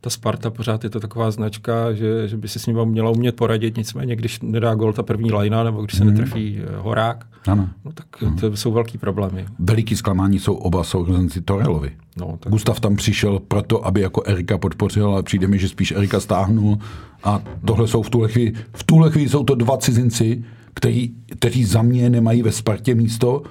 [0.00, 3.36] ta Sparta pořád je to taková značka, že, že by si s ním měla umět
[3.36, 6.10] poradit, nicméně když nedá gol ta první lajna, nebo když se mm.
[6.10, 7.68] netrefí eh, horák, ano.
[7.84, 8.36] No, tak ano.
[8.40, 9.46] to jsou velký problémy.
[9.58, 11.92] Veliký zklamání jsou oba sourozenci Torelovi.
[12.16, 12.52] No, tak...
[12.52, 16.78] Gustav tam přišel proto, aby jako Erika podpořil, ale přijde mi, že spíš Erika stáhnul
[17.24, 20.44] a tohle jsou v tuhle chvíli, v tuhle chvíli jsou to dva cizinci,
[20.74, 23.42] který, kteří za mě nemají ve Spartě místo.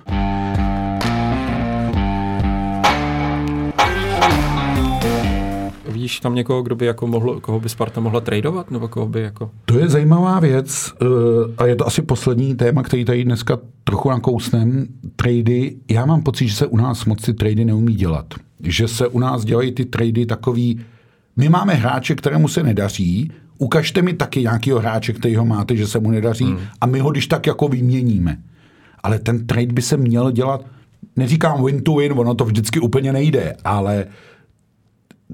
[5.99, 8.71] Vidíš tam někoho, kdo by jako mohl, koho by Sparta mohla tradovat?
[8.71, 9.51] Nebo koho by jako...
[9.65, 11.05] To je zajímavá věc eh,
[11.57, 14.87] a je to asi poslední téma, který tady dneska trochu nakousnem.
[15.15, 18.25] Trady, já mám pocit, že se u nás moc ty trady neumí dělat.
[18.63, 20.79] Že se u nás dělají ty trady takový,
[21.35, 25.87] my máme hráče, kterému se nedaří, ukažte mi taky nějakého hráče, který ho máte, že
[25.87, 26.59] se mu nedaří hmm.
[26.81, 28.37] a my ho když tak jako vyměníme.
[29.03, 30.65] Ale ten trade by se měl dělat,
[31.15, 34.05] neříkám win to win, ono to vždycky úplně nejde, ale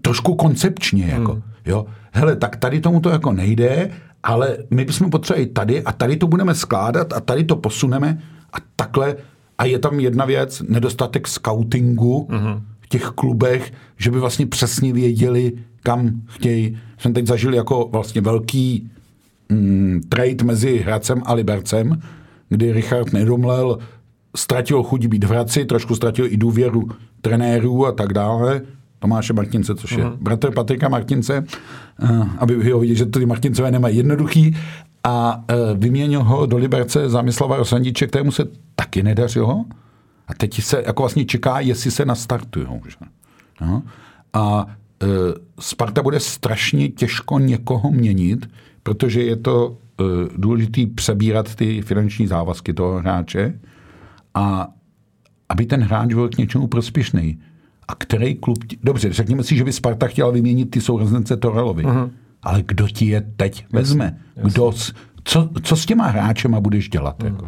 [0.02, 1.06] trošku koncepčně.
[1.06, 1.42] Jako, hmm.
[1.66, 1.86] jo.
[2.12, 3.92] Hele, tak tady tomu to jako nejde,
[4.24, 8.20] ale my bychom potřebovali tady a tady to budeme skládat a tady to posuneme
[8.54, 9.16] a takhle.
[9.58, 12.62] A je tam jedna věc, nedostatek scoutingu hmm.
[12.82, 16.78] v těch klubech, že by vlastně přesně věděli, kam chtějí.
[16.98, 18.92] Jsem teď zažil jako vlastně velký
[19.50, 22.02] mm, trade mezi Hradcem a Libercem,
[22.50, 23.78] kdy Richard Nedomlel
[24.36, 26.90] ztratil chuť být v Hradci, trošku ztratil i důvěru
[27.22, 28.62] trenérů a tak dále.
[29.06, 30.18] Tomáše Martince, což je uh-huh.
[30.22, 31.44] bratr Patrika Martince,
[32.04, 34.58] uh, aby ho vidět, že ty Martincové nemají jednoduchý.
[35.04, 38.46] A uh, vyměnil ho do Liberce Zámislava Rosandiče, kterému se
[38.76, 39.66] taky nedařilo.
[40.28, 42.68] A teď se jako vlastně čeká, jestli se nastartují.
[43.62, 43.84] No.
[44.34, 45.10] A uh,
[45.60, 48.50] Sparta bude strašně těžko někoho měnit,
[48.84, 53.60] protože je to uh, důležitý přebírat ty finanční závazky toho hráče
[54.34, 54.68] a
[55.50, 57.40] aby ten hráč byl k něčemu prospěšný.
[57.88, 58.58] A který klub...
[58.84, 61.84] Dobře, řekněme si, že by Sparta chtěla vyměnit ty sourozence Torelovi.
[61.84, 62.10] Uh-huh.
[62.44, 64.18] Ale kdo ti je teď vezme?
[64.44, 64.74] Kdo,
[65.24, 67.24] co, co s těma hráčema budeš dělat?
[67.24, 67.26] Uh-huh.
[67.26, 67.48] Jako?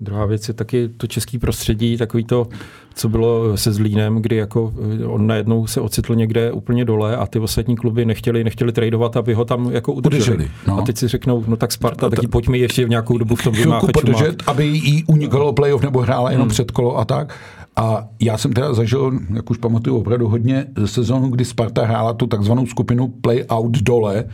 [0.00, 2.48] Druhá věc je taky to český prostředí, takový to,
[2.94, 7.26] co bylo se Zlínem, kdy jako eh, on najednou se ocitl někde úplně dole a
[7.26, 10.34] ty ostatní kluby nechtěli, nechtěli tradovat, aby ho tam jako udrželi.
[10.34, 10.78] udrželi no.
[10.78, 13.42] A teď si řeknou, no tak Sparta, no, taky pojďme ještě v nějakou dobu v
[13.42, 16.50] tom vymáchat podržet, aby jí unikalo playoff nebo hrála jenom hmm.
[16.50, 17.38] před kolo a tak.
[17.76, 22.26] A já jsem teda zažil, jak už pamatuju, opravdu hodně sezónu, kdy Sparta hrála tu
[22.26, 24.24] takzvanou skupinu play-out dole,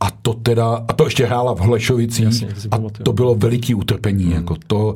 [0.00, 4.24] a to teda, a to ještě hrála v Hlešovicích Jasně, a to bylo veliký utrpení.
[4.24, 4.32] Hmm.
[4.32, 4.94] Jako to,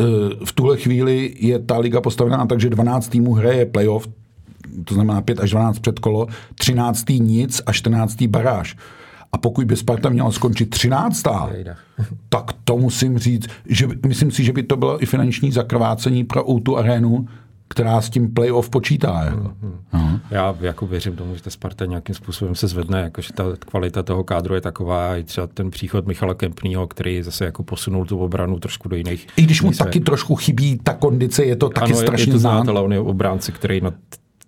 [0.00, 0.04] e,
[0.44, 4.08] v tuhle chvíli je ta liga postavená tak, že 12 týmů hraje playoff,
[4.84, 7.04] to znamená 5 až 12 předkolo, 13.
[7.10, 8.26] nic a 14.
[8.26, 8.76] baráž.
[9.32, 11.22] A pokud by Sparta měla skončit 13.
[12.28, 16.44] tak to musím říct, že myslím si, že by to bylo i finanční zakrvácení pro
[16.62, 17.28] tu arénu,
[17.68, 19.22] která s tím playoff počítá.
[19.24, 19.52] Jako.
[19.92, 20.20] Mm-hmm.
[20.30, 24.02] Já jako věřím tomu, že ta Sparta nějakým způsobem se zvedne, jako, že ta kvalita
[24.02, 28.18] toho kádru je taková, i třeba ten příchod Michala Kempního, který zase jako posunul tu
[28.18, 29.26] obranu trošku do jiných.
[29.36, 32.38] I když mu taky trošku chybí ta kondice, je to taky ano, strašně je to
[32.38, 33.92] znát, ale on je obránce, který na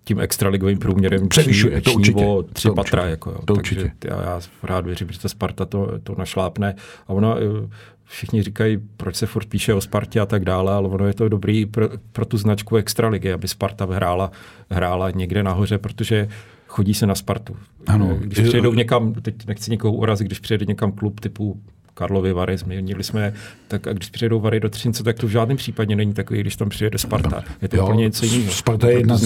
[0.03, 2.25] tím extraligovým průměrem převyšuje to určitě.
[2.25, 3.05] O tři to patra.
[3.05, 3.37] Jako, jo.
[3.45, 3.91] To Takže určitě.
[4.05, 6.75] Já, já rád věřím, že ta Sparta to, to našlápne.
[7.07, 7.69] A ona, eh,
[8.05, 11.29] všichni říkají, proč se furt píše o Spartě a tak dále, ale ono je to
[11.29, 14.31] dobrý pro, pro tu značku extraligy, aby Sparta hrála,
[14.69, 16.27] hrála někde nahoře, protože
[16.67, 17.55] chodí se na Spartu.
[17.87, 18.17] Ano.
[18.19, 21.61] Když přijedou někam, teď nechci někoho urazit, když přijede někam klub typu
[21.93, 23.33] Karlovy Vary, změnili jsme,
[23.67, 26.55] tak a když přijedou Vary do Třince, tak to v žádném případě není takový, když
[26.55, 27.43] tam přijede Sparta.
[27.61, 28.51] Je to jo, úplně něco jiného.
[28.51, 29.21] Sparta je jedna z,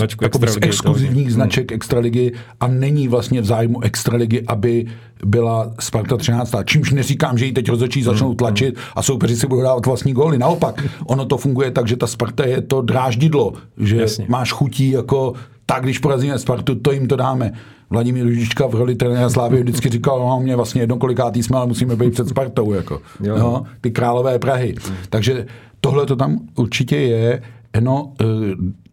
[0.48, 4.86] z exkluzivních značek extraligy a není vlastně v zájmu extraligy, aby
[5.26, 6.56] byla Sparta 13.
[6.66, 8.86] Čímž neříkám, že ji teď rozhodčí začnou hmm, tlačit hmm.
[8.96, 10.38] a soupeři si budou dávat vlastní góly.
[10.38, 14.26] Naopak, ono to funguje tak, že ta Sparta je to dráždidlo, že Jasně.
[14.30, 15.34] máš chutí jako
[15.66, 17.52] tak, když porazíme Spartu, to jim to dáme.
[17.90, 21.68] Vladimír Ružička v roli trenéra Slávy vždycky říkal, no mě vlastně jedno kolikátý jsme, ale
[21.68, 23.02] musíme být před Spartou, jako.
[23.24, 23.38] Jo.
[23.38, 24.76] No, ty králové Prahy.
[25.10, 25.46] Takže
[25.82, 27.42] tohle to tam určitě je.
[27.80, 28.26] No, eh,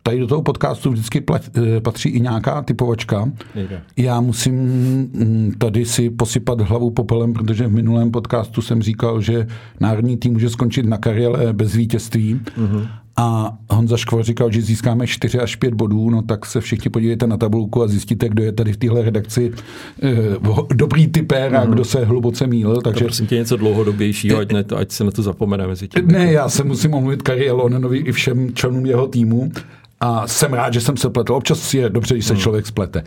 [0.03, 3.31] tady do toho podcastu vždycky eh, patří i nějaká typovačka.
[3.97, 9.47] Já musím mm, tady si posypat hlavu popelem, protože v minulém podcastu jsem říkal, že
[9.81, 12.41] národní tým může skončit na kariéle bez vítězství.
[12.59, 12.89] Uh-huh.
[13.17, 17.27] A Honza Škvor říkal, že získáme 4 až 5 bodů, no tak se všichni podívejte
[17.27, 19.53] na tabulku a zjistíte, kdo je tady v téhle redakci
[20.03, 20.13] eh,
[20.75, 21.71] dobrý typér a mm-hmm.
[21.71, 22.81] kdo se hluboce mýlil.
[22.81, 23.01] Takže...
[23.01, 26.09] To prosím tě něco dlouhodobějšího, ať, ne, ať se na to zapomene mezi tím.
[26.09, 29.53] Ne, já se musím omluvit Kari Elonenovi i všem členům jeho týmu
[30.01, 31.35] a jsem rád, že jsem se pletl.
[31.35, 32.41] Občas je dobře, když se mm.
[32.41, 33.05] člověk splete.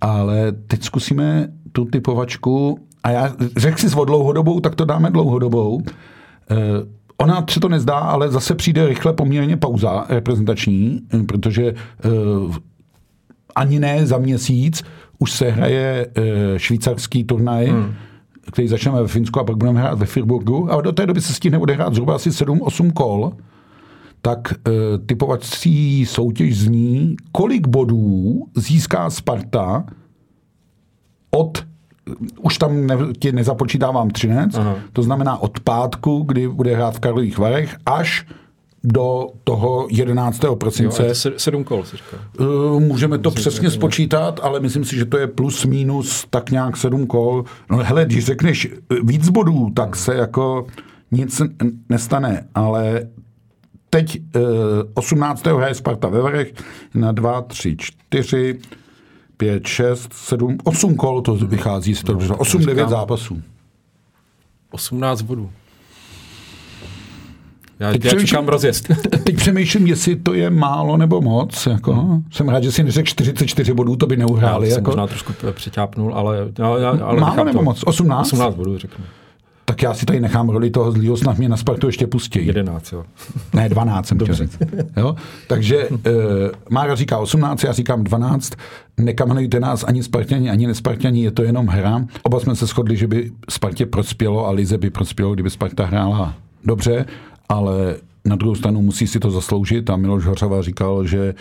[0.00, 5.82] Ale teď zkusíme tu typovačku a já řekl si s dlouhodobou, tak to dáme dlouhodobou.
[6.50, 6.56] Eh,
[7.20, 12.56] Ona se to nezdá, ale zase přijde rychle poměrně pauza reprezentační, protože uh,
[13.54, 14.82] ani ne za měsíc
[15.18, 16.24] už se hraje uh,
[16.56, 17.94] švýcarský turnaj, hmm.
[18.52, 20.72] který začneme ve Finsku a pak budeme hrát ve Firburgu.
[20.72, 23.32] A do té doby se stihne odehrát zhruba asi 7-8 kol.
[24.22, 24.72] Tak uh,
[25.06, 29.84] typovací soutěž zní, kolik bodů získá Sparta
[31.30, 31.69] od
[32.40, 34.76] už tam ne, ti nezapočítávám třinec, Aha.
[34.92, 38.26] to znamená od pátku, kdy bude hrát v Karlových Varech, až
[38.84, 40.40] do toho 11.
[40.58, 41.06] prosince.
[41.06, 42.16] Jo, sedm kol, si říká.
[42.40, 46.50] Uh, můžeme to myslím, přesně spočítat, ale myslím si, že to je plus minus tak
[46.50, 47.44] nějak sedm kol.
[47.70, 50.66] No hele, když řekneš eh, víc bodů, tak se jako
[51.10, 51.42] nic
[51.88, 53.02] nestane, ale
[53.90, 54.42] teď uh,
[54.94, 55.46] 18.
[55.46, 56.52] hraje Sparta ve Varech
[56.94, 58.58] na 2, 3, 4,
[59.40, 62.36] 5, 6, 7, 8 kol to vychází z toho.
[62.36, 63.42] 8, 9 zápasů.
[64.70, 65.50] 18 bodů.
[67.78, 68.88] Já, teď já čekám rozjezd.
[69.24, 71.66] teď přemýšlím, jestli to je málo nebo moc.
[71.66, 71.92] Jako.
[71.92, 72.24] Hmm.
[72.32, 74.68] Jsem rád, že si neřekl 44 bodů, to by neuhráli.
[74.68, 74.90] Já jsem jako.
[74.90, 76.38] možná trošku přeťápnul, ale...
[76.62, 77.64] ale, ale málo nebo to.
[77.64, 77.82] moc?
[77.84, 78.32] 18?
[78.32, 79.04] 18 bodů, řeknu
[79.70, 82.46] tak já si tady nechám roli toho zlýho, snad mě na Spartu ještě pustí.
[82.46, 83.04] 11, jo.
[83.54, 84.58] Ne, 12 jsem chtěl říct.
[84.96, 85.16] Jo?
[85.48, 85.98] Takže uh,
[86.70, 88.52] Mára říká 18, já říkám 12.
[88.98, 92.06] Nekamenujte nás ani Spartěni, ani nespartěni, je to jenom hra.
[92.22, 96.34] Oba jsme se shodli, že by Spartě prospělo a Lize by prospělo, kdyby Sparta hrála
[96.64, 97.06] dobře,
[97.48, 101.34] ale na druhou stranu musí si to zasloužit a Miloš Hořava říkal, že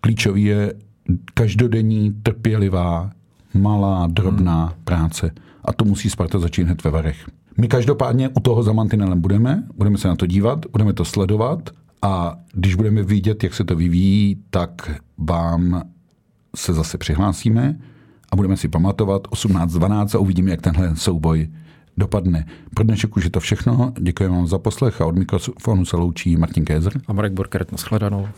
[0.00, 0.74] klíčový je
[1.34, 3.10] každodenní, trpělivá,
[3.54, 4.74] malá, drobná hmm.
[4.84, 5.30] práce.
[5.64, 7.39] A to musí Sparta začít hned ve Varech.
[7.60, 11.70] My každopádně u toho za mantinelem budeme, budeme se na to dívat, budeme to sledovat
[12.02, 15.82] a když budeme vidět, jak se to vyvíjí, tak vám
[16.56, 17.78] se zase přihlásíme
[18.32, 21.48] a budeme si pamatovat 18-12 a uvidíme, jak tenhle souboj
[21.96, 22.46] dopadne.
[22.74, 23.92] Pro dnešek už je to všechno.
[24.00, 26.92] Děkujeme vám za poslech a od mikrofonu se loučí Martin Kézer.
[27.06, 28.28] A Marek Borkert, nashledanou.